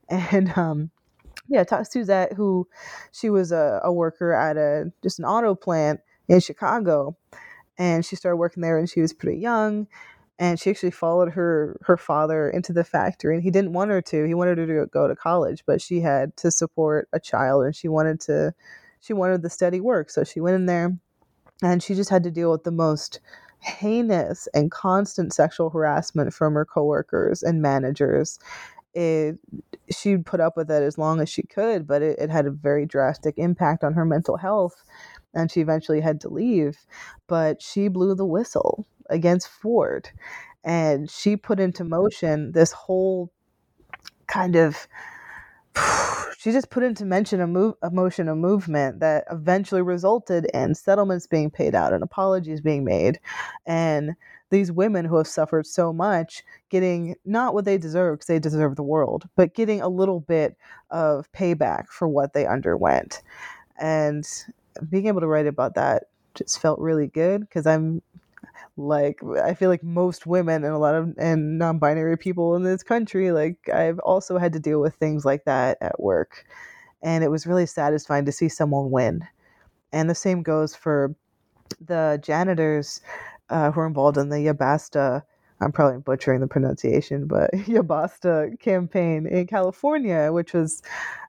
And 0.09 0.55
um, 0.57 0.91
yeah, 1.47 1.63
talked 1.63 1.85
to 1.85 1.91
Suzette, 1.91 2.33
who 2.33 2.67
she 3.13 3.29
was 3.29 3.53
a, 3.53 3.79
a 3.83 3.91
worker 3.91 4.33
at 4.33 4.57
a 4.57 4.91
just 5.01 5.17
an 5.17 5.23
auto 5.23 5.55
plant 5.55 6.01
in 6.27 6.41
Chicago, 6.41 7.15
and 7.77 8.05
she 8.05 8.17
started 8.17 8.35
working 8.35 8.61
there 8.61 8.75
when 8.75 8.85
she 8.85 9.01
was 9.01 9.13
pretty 9.13 9.39
young 9.39 9.87
and 10.39 10.59
she 10.59 10.69
actually 10.69 10.91
followed 10.91 11.31
her 11.31 11.77
her 11.83 11.97
father 11.97 12.49
into 12.49 12.73
the 12.73 12.83
factory 12.83 13.35
and 13.35 13.43
he 13.43 13.51
didn't 13.51 13.73
want 13.73 13.91
her 13.91 14.01
to 14.01 14.25
he 14.25 14.33
wanted 14.33 14.57
her 14.57 14.67
to 14.67 14.87
go 14.87 15.07
to 15.07 15.15
college 15.15 15.63
but 15.65 15.81
she 15.81 16.01
had 16.01 16.35
to 16.37 16.49
support 16.51 17.07
a 17.13 17.19
child 17.19 17.65
and 17.65 17.75
she 17.75 17.87
wanted 17.87 18.19
to 18.19 18.53
she 18.99 19.13
wanted 19.13 19.41
the 19.41 19.49
steady 19.49 19.79
work 19.79 20.09
so 20.09 20.23
she 20.23 20.39
went 20.39 20.55
in 20.55 20.65
there 20.65 20.97
and 21.63 21.81
she 21.81 21.95
just 21.95 22.09
had 22.09 22.23
to 22.23 22.31
deal 22.31 22.51
with 22.51 22.63
the 22.63 22.71
most 22.71 23.19
heinous 23.59 24.47
and 24.53 24.71
constant 24.71 25.33
sexual 25.33 25.69
harassment 25.69 26.33
from 26.33 26.53
her 26.53 26.65
coworkers 26.65 27.41
and 27.41 27.61
managers. 27.61 28.37
It 28.93 29.39
she'd 29.89 30.25
put 30.25 30.39
up 30.39 30.57
with 30.57 30.69
it 30.69 30.83
as 30.83 30.97
long 30.97 31.19
as 31.19 31.29
she 31.29 31.43
could 31.43 31.87
but 31.87 32.01
it, 32.03 32.19
it 32.19 32.29
had 32.29 32.45
a 32.45 32.51
very 32.51 32.85
drastic 32.85 33.35
impact 33.37 33.83
on 33.83 33.93
her 33.93 34.05
mental 34.05 34.37
health 34.37 34.83
and 35.33 35.51
she 35.51 35.61
eventually 35.61 35.99
had 35.99 36.21
to 36.21 36.29
leave 36.29 36.77
but 37.27 37.59
she 37.61 37.87
blew 37.87 38.13
the 38.13 38.25
whistle 38.25 38.85
against 39.09 39.47
Ford. 39.47 40.09
And 40.63 41.09
she 41.09 41.35
put 41.35 41.59
into 41.59 41.83
motion 41.83 42.51
this 42.53 42.71
whole 42.71 43.31
kind 44.27 44.55
of 44.55 44.87
she 46.37 46.51
just 46.51 46.69
put 46.69 46.83
into 46.83 47.05
mention 47.05 47.41
a, 47.41 47.47
move, 47.47 47.75
a 47.81 47.89
motion, 47.89 48.27
a 48.27 48.35
movement 48.35 48.99
that 48.99 49.25
eventually 49.31 49.81
resulted 49.81 50.45
in 50.53 50.75
settlements 50.75 51.27
being 51.27 51.49
paid 51.49 51.75
out 51.75 51.93
and 51.93 52.03
apologies 52.03 52.61
being 52.61 52.83
made, 52.83 53.19
and 53.65 54.15
these 54.49 54.71
women 54.71 55.03
who 55.03 55.17
have 55.17 55.27
suffered 55.27 55.65
so 55.65 55.91
much 55.91 56.43
getting 56.69 57.15
not 57.25 57.55
what 57.55 57.65
they 57.65 57.77
deserve 57.77 58.19
because 58.19 58.27
they 58.27 58.39
deserve 58.39 58.75
the 58.75 58.83
world, 58.83 59.27
but 59.35 59.55
getting 59.55 59.81
a 59.81 59.89
little 59.89 60.19
bit 60.19 60.55
of 60.91 61.31
payback 61.31 61.87
for 61.87 62.07
what 62.07 62.33
they 62.33 62.45
underwent. 62.45 63.23
And 63.79 64.27
being 64.89 65.07
able 65.07 65.21
to 65.21 65.27
write 65.27 65.47
about 65.47 65.73
that 65.75 66.03
just 66.35 66.59
felt 66.59 66.79
really 66.79 67.07
good 67.07 67.41
because 67.41 67.65
I'm 67.65 68.01
like 68.77 69.19
I 69.43 69.53
feel 69.53 69.69
like 69.69 69.83
most 69.83 70.25
women 70.25 70.63
and 70.63 70.73
a 70.73 70.77
lot 70.77 70.95
of 70.95 71.13
and 71.17 71.57
non-binary 71.57 72.17
people 72.17 72.55
in 72.55 72.63
this 72.63 72.83
country 72.83 73.31
like 73.31 73.69
I've 73.69 73.99
also 73.99 74.37
had 74.37 74.53
to 74.53 74.59
deal 74.59 74.81
with 74.81 74.95
things 74.95 75.25
like 75.25 75.45
that 75.45 75.77
at 75.81 75.99
work 75.99 76.45
and 77.01 77.23
it 77.23 77.31
was 77.31 77.45
really 77.45 77.65
satisfying 77.65 78.25
to 78.25 78.31
see 78.31 78.49
someone 78.49 78.89
win. 78.89 79.27
And 79.91 80.09
the 80.09 80.15
same 80.15 80.41
goes 80.41 80.75
for 80.75 81.13
the 81.85 82.19
janitors 82.23 83.01
uh, 83.49 83.71
who 83.71 83.81
are 83.81 83.87
involved 83.87 84.17
in 84.17 84.29
the 84.29 84.41
Ya 84.41 84.53
Basta 84.53 85.23
I'm 85.61 85.71
probably 85.71 85.99
butchering 85.99 86.41
the 86.41 86.47
pronunciation, 86.47 87.25
but 87.25 87.49
Ya 87.67 87.81
Basta 87.81 88.51
campaign 88.59 89.27
in 89.27 89.47
California, 89.47 90.31
which 90.31 90.53
was 90.53 90.81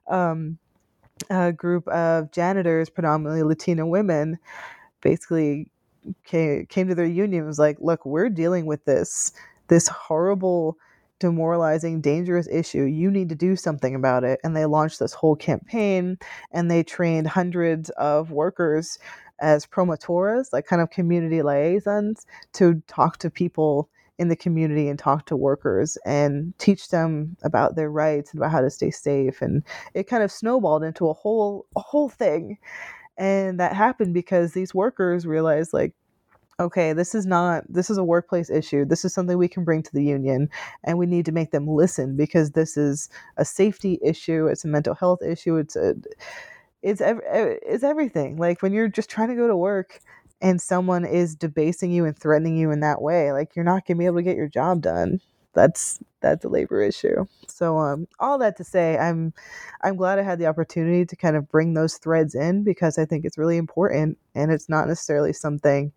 um, 0.07 0.57
a 1.29 1.53
group 1.53 1.87
of 1.87 2.31
janitors, 2.31 2.89
predominantly 2.89 3.43
Latina 3.43 3.85
women, 3.85 4.37
basically 5.01 5.71
came, 6.25 6.65
came 6.67 6.87
to 6.87 6.95
their 6.95 7.05
union 7.05 7.45
was 7.45 7.59
like, 7.59 7.77
look, 7.79 8.05
we're 8.05 8.29
dealing 8.29 8.65
with 8.65 8.85
this 8.85 9.31
this 9.67 9.87
horrible, 9.87 10.77
demoralizing, 11.19 12.01
dangerous 12.01 12.47
issue. 12.47 12.83
You 12.83 13.09
need 13.09 13.29
to 13.29 13.35
do 13.35 13.55
something 13.55 13.95
about 13.95 14.23
it. 14.23 14.39
And 14.43 14.55
they 14.55 14.65
launched 14.65 14.99
this 14.99 15.13
whole 15.13 15.35
campaign 15.35 16.17
and 16.51 16.69
they 16.69 16.83
trained 16.83 17.27
hundreds 17.27 17.89
of 17.91 18.31
workers 18.31 18.99
as 19.39 19.65
promotoras, 19.65 20.53
like 20.53 20.65
kind 20.65 20.81
of 20.81 20.91
community 20.91 21.41
liaisons, 21.41 22.25
to 22.53 22.81
talk 22.87 23.17
to 23.17 23.29
people 23.29 23.89
in 24.17 24.29
the 24.29 24.35
community 24.35 24.87
and 24.87 24.97
talk 24.97 25.25
to 25.25 25.35
workers 25.35 25.97
and 26.05 26.57
teach 26.57 26.89
them 26.89 27.35
about 27.43 27.75
their 27.75 27.91
rights 27.91 28.31
and 28.31 28.39
about 28.39 28.51
how 28.51 28.61
to 28.61 28.69
stay 28.69 28.89
safe. 28.89 29.41
And 29.41 29.63
it 29.93 30.07
kind 30.07 30.23
of 30.23 30.31
snowballed 30.31 30.83
into 30.83 31.09
a 31.09 31.13
whole 31.13 31.65
a 31.75 31.81
whole 31.81 32.09
thing. 32.09 32.57
And 33.17 33.59
that 33.59 33.73
happened 33.73 34.13
because 34.13 34.53
these 34.53 34.73
workers 34.73 35.25
realized 35.25 35.73
like 35.73 35.93
okay, 36.59 36.93
this 36.93 37.13
is 37.13 37.25
not 37.25 37.63
this 37.69 37.89
is 37.89 37.97
a 37.97 38.03
workplace 38.03 38.49
issue. 38.49 38.85
This 38.85 39.03
is 39.05 39.13
something 39.13 39.37
we 39.37 39.47
can 39.47 39.63
bring 39.63 39.83
to 39.83 39.93
the 39.93 40.03
union 40.03 40.49
and 40.83 40.97
we 40.97 41.05
need 41.05 41.25
to 41.25 41.31
make 41.31 41.51
them 41.51 41.67
listen 41.67 42.15
because 42.15 42.51
this 42.51 42.77
is 42.77 43.09
a 43.37 43.45
safety 43.45 43.99
issue, 44.03 44.47
it's 44.47 44.63
a 44.65 44.69
mental 44.69 44.95
health 44.95 45.21
issue, 45.21 45.57
it's 45.57 45.75
a 45.75 45.95
it's 46.81 47.01
it's 47.03 47.83
everything. 47.83 48.37
Like 48.37 48.61
when 48.61 48.73
you're 48.73 48.87
just 48.87 49.09
trying 49.09 49.29
to 49.29 49.35
go 49.35 49.47
to 49.47 49.57
work 49.57 50.01
and 50.41 50.61
someone 50.61 51.05
is 51.05 51.35
debasing 51.35 51.91
you 51.91 52.05
and 52.05 52.17
threatening 52.17 52.57
you 52.57 52.71
in 52.71 52.81
that 52.81 53.01
way, 53.01 53.31
like 53.31 53.55
you're 53.55 53.65
not 53.65 53.85
going 53.85 53.97
to 53.97 53.99
be 53.99 54.05
able 54.05 54.17
to 54.17 54.23
get 54.23 54.37
your 54.37 54.47
job 54.49 54.81
done. 54.81 55.19
That's 55.55 55.99
that's 56.21 56.45
a 56.45 56.49
labor 56.49 56.81
issue. 56.81 57.25
So 57.47 57.77
um 57.77 58.07
all 58.19 58.37
that 58.39 58.57
to 58.57 58.63
say, 58.63 58.97
I'm 58.97 59.33
I'm 59.81 59.95
glad 59.95 60.19
I 60.19 60.23
had 60.23 60.39
the 60.39 60.47
opportunity 60.47 61.05
to 61.05 61.15
kind 61.15 61.35
of 61.35 61.49
bring 61.49 61.73
those 61.73 61.97
threads 61.97 62.35
in 62.35 62.63
because 62.63 62.97
I 62.97 63.05
think 63.05 63.25
it's 63.25 63.37
really 63.37 63.57
important 63.57 64.17
and 64.35 64.51
it's 64.51 64.69
not 64.69 64.87
necessarily 64.87 65.33
something 65.33 65.91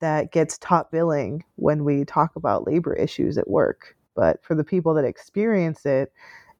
that 0.00 0.32
gets 0.32 0.58
top 0.58 0.90
billing 0.90 1.44
when 1.56 1.84
we 1.84 2.04
talk 2.04 2.36
about 2.36 2.66
labor 2.66 2.94
issues 2.94 3.36
at 3.38 3.48
work. 3.48 3.96
But 4.14 4.42
for 4.44 4.54
the 4.54 4.64
people 4.64 4.94
that 4.94 5.04
experience 5.04 5.84
it, 5.86 6.12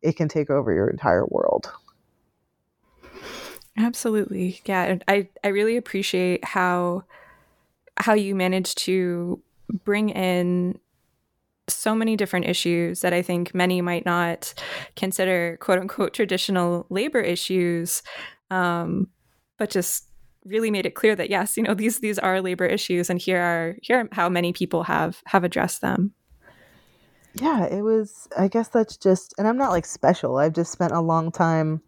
it 0.03 0.17
can 0.17 0.29
take 0.29 0.51
over 0.51 0.73
your 0.73 0.89
entire 0.89 1.27
world. 1.27 1.71
Absolutely. 3.77 4.61
Yeah, 4.65 4.99
I 5.09 5.29
I 5.45 5.49
really 5.49 5.77
appreciate 5.77 6.45
how 6.45 7.05
how 7.97 8.15
you 8.15 8.35
managed 8.35 8.79
to 8.79 9.43
bring 9.85 10.11
in 10.11 10.79
so 11.75 11.95
many 11.95 12.17
different 12.17 12.47
issues 12.47 13.01
that 13.01 13.13
I 13.13 13.23
think 13.23 13.55
many 13.55 13.81
might 13.81 14.05
not 14.07 14.55
consider 14.97 15.59
quote 15.61 15.79
unquote 15.79 16.15
traditional 16.15 16.87
labor 16.91 17.21
issues, 17.21 18.03
um, 18.51 19.09
but 19.59 19.71
just 19.71 20.07
really 20.45 20.71
made 20.71 20.87
it 20.87 20.95
clear 20.95 21.15
that 21.17 21.31
yes, 21.31 21.57
you 21.57 21.63
know 21.63 21.75
these 21.75 22.01
these 22.01 22.19
are 22.19 22.41
labor 22.41 22.67
issues, 22.67 23.11
and 23.11 23.21
here 23.21 23.41
are 23.41 23.77
here 23.83 24.01
are 24.01 24.09
how 24.13 24.29
many 24.29 24.53
people 24.53 24.83
have 24.85 25.23
have 25.27 25.45
addressed 25.45 25.81
them. 25.81 26.13
Yeah, 27.35 27.67
it 27.67 27.83
was. 27.83 28.29
I 28.37 28.49
guess 28.49 28.69
that's 28.69 28.97
just, 28.97 29.35
and 29.39 29.47
I'm 29.47 29.57
not 29.57 29.71
like 29.71 29.87
special. 29.87 30.39
I've 30.39 30.53
just 30.53 30.73
spent 30.73 30.93
a 30.93 31.01
long 31.01 31.31
time 31.31 31.81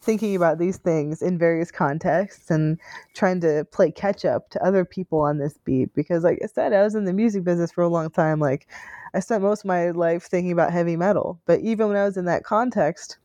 thinking 0.00 0.36
about 0.36 0.58
these 0.58 0.78
things 0.78 1.22
in 1.22 1.38
various 1.38 1.70
contexts 1.70 2.50
and 2.50 2.78
trying 3.14 3.40
to 3.40 3.66
play 3.72 3.90
catch 3.90 4.24
up 4.24 4.50
to 4.50 4.64
other 4.64 4.84
people 4.84 5.20
on 5.20 5.38
this 5.38 5.58
beat. 5.64 5.92
Because 5.94 6.24
like 6.24 6.38
I 6.42 6.46
said 6.46 6.72
I 6.72 6.82
was 6.82 6.94
in 6.94 7.04
the 7.04 7.12
music 7.12 7.44
business 7.44 7.72
for 7.72 7.82
a 7.82 7.88
long 7.88 8.10
time. 8.10 8.40
Like 8.40 8.68
I 9.14 9.20
spent 9.20 9.42
most 9.42 9.60
of 9.60 9.68
my 9.68 9.90
life 9.90 10.24
thinking 10.24 10.52
about 10.52 10.72
heavy 10.72 10.96
metal. 10.96 11.40
But 11.46 11.60
even 11.60 11.88
when 11.88 11.96
I 11.96 12.04
was 12.04 12.16
in 12.16 12.26
that 12.26 12.44
context 12.44 13.18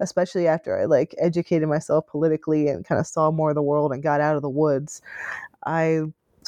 especially 0.00 0.48
after 0.48 0.80
I 0.80 0.86
like 0.86 1.14
educated 1.18 1.68
myself 1.68 2.06
politically 2.06 2.68
and 2.68 2.84
kind 2.84 2.98
of 2.98 3.06
saw 3.06 3.30
more 3.30 3.50
of 3.50 3.54
the 3.54 3.62
world 3.62 3.92
and 3.92 4.02
got 4.02 4.22
out 4.22 4.34
of 4.34 4.40
the 4.40 4.48
woods 4.48 5.02
I 5.66 6.00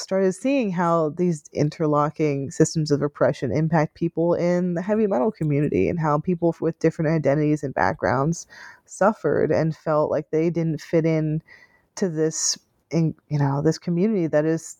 started 0.02 0.32
seeing 0.32 0.70
how 0.70 1.10
these 1.10 1.44
interlocking 1.52 2.50
systems 2.50 2.90
of 2.90 3.02
oppression 3.02 3.52
impact 3.52 3.94
people 3.94 4.34
in 4.34 4.74
the 4.74 4.82
heavy 4.82 5.06
metal 5.06 5.30
community 5.32 5.88
and 5.88 5.98
how 5.98 6.18
people 6.18 6.54
with 6.60 6.78
different 6.78 7.10
identities 7.10 7.62
and 7.62 7.74
backgrounds 7.74 8.46
suffered 8.84 9.50
and 9.50 9.76
felt 9.76 10.10
like 10.10 10.30
they 10.30 10.50
didn't 10.50 10.80
fit 10.80 11.06
in 11.06 11.42
to 11.96 12.08
this 12.08 12.58
in, 12.90 13.14
you 13.28 13.38
know 13.38 13.62
this 13.62 13.78
community 13.78 14.26
that 14.26 14.44
is 14.44 14.76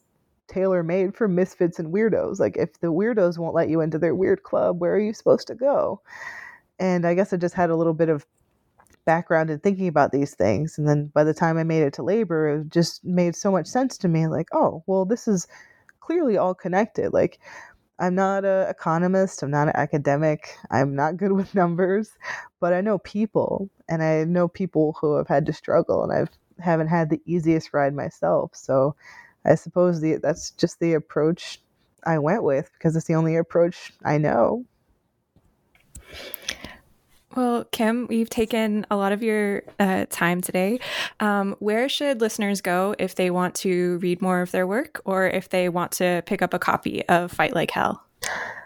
tailor 0.48 0.82
made 0.82 1.14
for 1.16 1.28
misfits 1.28 1.78
and 1.78 1.92
weirdos. 1.92 2.38
Like 2.38 2.56
if 2.56 2.78
the 2.80 2.92
weirdos 2.92 3.38
won't 3.38 3.54
let 3.54 3.68
you 3.70 3.80
into 3.80 3.98
their 3.98 4.14
weird 4.14 4.42
club 4.42 4.80
where 4.80 4.94
are 4.94 5.00
you 5.00 5.14
supposed 5.14 5.46
to 5.48 5.54
go? 5.54 6.00
And 6.78 7.06
i 7.06 7.14
guess 7.14 7.32
i 7.32 7.36
just 7.36 7.54
had 7.54 7.70
a 7.70 7.76
little 7.76 7.94
bit 7.94 8.08
of 8.08 8.26
background 9.04 9.50
in 9.50 9.58
thinking 9.58 9.88
about 9.88 10.12
these 10.12 10.34
things. 10.34 10.78
And 10.78 10.88
then 10.88 11.06
by 11.06 11.24
the 11.24 11.34
time 11.34 11.58
I 11.58 11.64
made 11.64 11.82
it 11.82 11.92
to 11.94 12.02
labor, 12.02 12.48
it 12.48 12.70
just 12.70 13.04
made 13.04 13.34
so 13.36 13.50
much 13.50 13.66
sense 13.66 13.98
to 13.98 14.08
me 14.08 14.26
like, 14.26 14.48
oh, 14.52 14.82
well, 14.86 15.04
this 15.04 15.26
is 15.26 15.46
clearly 16.00 16.36
all 16.36 16.54
connected. 16.54 17.12
Like, 17.12 17.38
I'm 17.98 18.14
not 18.14 18.44
an 18.44 18.68
economist, 18.68 19.42
I'm 19.42 19.50
not 19.50 19.68
an 19.68 19.76
academic, 19.76 20.56
I'm 20.70 20.94
not 20.94 21.16
good 21.16 21.32
with 21.38 21.54
numbers, 21.54 22.10
but 22.60 22.72
I 22.72 22.80
know 22.80 22.98
people 22.98 23.68
and 23.88 24.02
I 24.02 24.24
know 24.24 24.48
people 24.48 24.96
who 25.00 25.16
have 25.16 25.28
had 25.28 25.46
to 25.46 25.52
struggle 25.52 26.02
and 26.02 26.12
I've 26.12 26.30
haven't 26.58 26.88
had 26.88 27.10
the 27.10 27.20
easiest 27.26 27.72
ride 27.72 27.94
myself. 27.94 28.54
So 28.54 28.94
I 29.44 29.54
suppose 29.54 30.00
the 30.00 30.16
that's 30.16 30.50
just 30.52 30.80
the 30.80 30.94
approach 30.94 31.60
I 32.04 32.18
went 32.18 32.42
with 32.42 32.70
because 32.72 32.96
it's 32.96 33.06
the 33.06 33.14
only 33.14 33.36
approach 33.36 33.92
I 34.04 34.18
know. 34.18 34.64
Well, 37.34 37.64
Kim, 37.72 38.06
we've 38.08 38.28
taken 38.28 38.86
a 38.90 38.96
lot 38.96 39.12
of 39.12 39.22
your 39.22 39.62
uh, 39.80 40.04
time 40.10 40.42
today. 40.42 40.80
Um, 41.20 41.56
where 41.60 41.88
should 41.88 42.20
listeners 42.20 42.60
go 42.60 42.94
if 42.98 43.14
they 43.14 43.30
want 43.30 43.54
to 43.56 43.98
read 43.98 44.20
more 44.20 44.42
of 44.42 44.50
their 44.50 44.66
work 44.66 45.00
or 45.04 45.26
if 45.26 45.48
they 45.48 45.68
want 45.70 45.92
to 45.92 46.22
pick 46.26 46.42
up 46.42 46.52
a 46.52 46.58
copy 46.58 47.06
of 47.08 47.32
Fight 47.32 47.54
Like 47.54 47.70
Hell? 47.70 48.04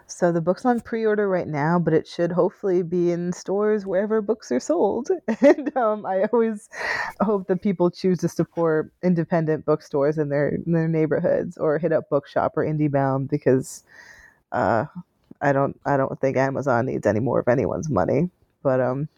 So 0.09 0.33
the 0.33 0.41
book's 0.41 0.65
on 0.65 0.81
pre-order 0.81 1.29
right 1.29 1.47
now, 1.47 1.79
but 1.79 1.93
it 1.93 2.09
should 2.09 2.33
hopefully 2.33 2.83
be 2.83 3.11
in 3.11 3.33
stores 3.33 3.87
wherever 3.87 4.21
books 4.21 4.51
are 4.51 4.61
sold. 4.61 5.11
and 5.41 5.77
um, 5.77 6.07
I 6.07 6.25
always 6.33 6.69
hope 7.21 7.49
that 7.49 7.63
people 7.63 7.91
choose 7.91 8.19
to 8.21 8.29
support 8.29 8.93
independent 9.03 9.65
bookstores 9.65 10.19
in 10.19 10.29
their 10.29 10.49
in 10.49 10.73
their 10.73 10.89
neighborhoods 10.89 11.57
or 11.59 11.79
hit 11.79 11.93
up 11.93 12.09
Bookshop 12.09 12.57
or 12.57 12.65
IndieBound 12.65 13.29
because 13.29 13.85
uh, 14.53 14.87
I 15.41 15.53
don't 15.53 15.79
I 15.85 15.97
don't 15.97 16.21
think 16.21 16.37
Amazon 16.37 16.87
needs 16.87 17.07
any 17.07 17.21
more 17.21 17.41
of 17.41 17.49
anyone's 17.49 17.91
money. 17.91 18.31
But 18.67 18.81
um, 18.81 19.09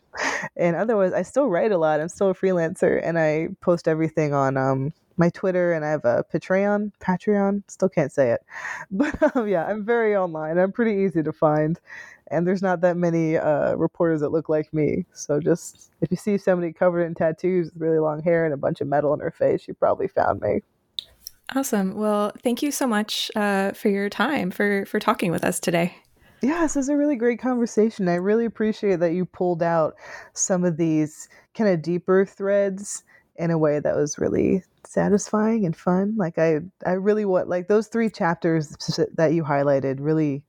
and 0.56 0.76
otherwise, 0.76 1.14
I 1.14 1.22
still 1.22 1.48
write 1.48 1.72
a 1.72 1.78
lot. 1.78 2.02
I'm 2.02 2.10
still 2.10 2.28
a 2.28 2.34
freelancer, 2.34 3.00
and 3.02 3.18
I 3.18 3.48
post 3.62 3.88
everything 3.88 4.34
on 4.34 4.58
um 4.58 4.92
my 5.16 5.30
Twitter, 5.30 5.72
and 5.72 5.86
I 5.86 5.90
have 5.90 6.04
a 6.04 6.22
Patreon. 6.30 6.92
Patreon, 7.00 7.62
still 7.66 7.88
can't 7.88 8.12
say 8.12 8.32
it, 8.32 8.42
but 8.90 9.34
um, 9.34 9.48
yeah, 9.48 9.64
I'm 9.64 9.86
very 9.86 10.14
online. 10.14 10.58
I'm 10.58 10.70
pretty 10.70 11.02
easy 11.02 11.22
to 11.22 11.32
find, 11.32 11.80
and 12.30 12.46
there's 12.46 12.60
not 12.60 12.82
that 12.82 12.98
many 12.98 13.38
uh, 13.38 13.74
reporters 13.76 14.20
that 14.20 14.32
look 14.32 14.50
like 14.50 14.70
me. 14.74 15.06
So 15.14 15.40
just 15.40 15.92
if 16.02 16.10
you 16.10 16.18
see 16.18 16.36
somebody 16.36 16.74
covered 16.74 17.04
in 17.04 17.14
tattoos 17.14 17.72
with 17.72 17.80
really 17.80 18.00
long 18.00 18.22
hair 18.22 18.44
and 18.44 18.52
a 18.52 18.58
bunch 18.58 18.82
of 18.82 18.86
metal 18.86 19.14
in 19.14 19.20
her 19.20 19.30
face, 19.30 19.66
you 19.66 19.72
probably 19.72 20.08
found 20.08 20.42
me. 20.42 20.60
Awesome. 21.56 21.94
Well, 21.94 22.34
thank 22.44 22.60
you 22.62 22.70
so 22.70 22.86
much 22.86 23.30
uh, 23.34 23.72
for 23.72 23.88
your 23.88 24.10
time 24.10 24.50
for 24.50 24.84
for 24.84 25.00
talking 25.00 25.30
with 25.30 25.42
us 25.42 25.58
today. 25.58 25.96
Yeah, 26.42 26.62
this 26.62 26.76
is 26.76 26.88
a 26.88 26.96
really 26.96 27.16
great 27.16 27.40
conversation. 27.40 28.08
I 28.08 28.14
really 28.14 28.44
appreciate 28.44 29.00
that 29.00 29.12
you 29.12 29.24
pulled 29.24 29.62
out 29.62 29.94
some 30.34 30.64
of 30.64 30.76
these 30.76 31.28
kind 31.54 31.68
of 31.70 31.82
deeper 31.82 32.24
threads 32.24 33.02
in 33.36 33.50
a 33.50 33.58
way 33.58 33.80
that 33.80 33.96
was 33.96 34.18
really 34.18 34.62
satisfying 34.84 35.66
and 35.66 35.76
fun. 35.76 36.14
Like 36.16 36.38
I 36.38 36.60
I 36.86 36.92
really 36.92 37.24
want 37.24 37.48
like 37.48 37.66
those 37.68 37.88
three 37.88 38.08
chapters 38.10 38.76
that 39.16 39.32
you 39.32 39.42
highlighted 39.42 39.96
really 40.00 40.44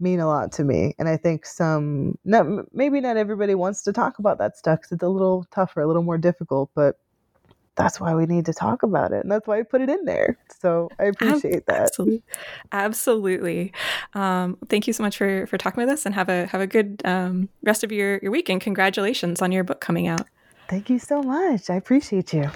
mean 0.00 0.20
a 0.20 0.26
lot 0.26 0.52
to 0.52 0.64
me. 0.64 0.94
And 0.98 1.08
I 1.08 1.16
think 1.16 1.46
some, 1.46 2.18
not, 2.24 2.46
maybe 2.74 3.00
not 3.00 3.16
everybody 3.16 3.54
wants 3.54 3.82
to 3.84 3.92
talk 3.92 4.18
about 4.18 4.38
that 4.38 4.56
stuff 4.58 4.80
because 4.80 4.92
it's 4.92 5.02
a 5.04 5.08
little 5.08 5.46
tougher, 5.52 5.82
a 5.82 5.86
little 5.86 6.02
more 6.02 6.18
difficult, 6.18 6.70
but 6.74 6.98
that's 7.76 8.00
why 8.00 8.14
we 8.14 8.26
need 8.26 8.46
to 8.46 8.52
talk 8.52 8.82
about 8.82 9.12
it. 9.12 9.22
And 9.22 9.30
that's 9.30 9.46
why 9.46 9.58
I 9.58 9.62
put 9.62 9.80
it 9.80 9.88
in 9.88 10.04
there. 10.04 10.38
So 10.60 10.90
I 10.98 11.04
appreciate 11.04 11.66
that. 11.66 11.82
Absolutely. 11.82 12.22
Absolutely. 12.72 13.72
Um, 14.14 14.58
thank 14.68 14.86
you 14.86 14.92
so 14.92 15.02
much 15.02 15.16
for, 15.16 15.46
for 15.46 15.58
talking 15.58 15.82
with 15.82 15.90
us 15.90 16.06
and 16.06 16.14
have 16.14 16.28
a, 16.28 16.46
have 16.46 16.60
a 16.60 16.66
good 16.66 17.02
um, 17.04 17.48
rest 17.62 17.84
of 17.84 17.92
your, 17.92 18.18
your 18.18 18.30
week 18.30 18.48
and 18.48 18.60
congratulations 18.60 19.42
on 19.42 19.52
your 19.52 19.64
book 19.64 19.80
coming 19.80 20.06
out. 20.06 20.26
Thank 20.68 20.88
you 20.88 20.98
so 20.98 21.22
much. 21.22 21.68
I 21.68 21.74
appreciate 21.74 22.32
you. 22.32 22.50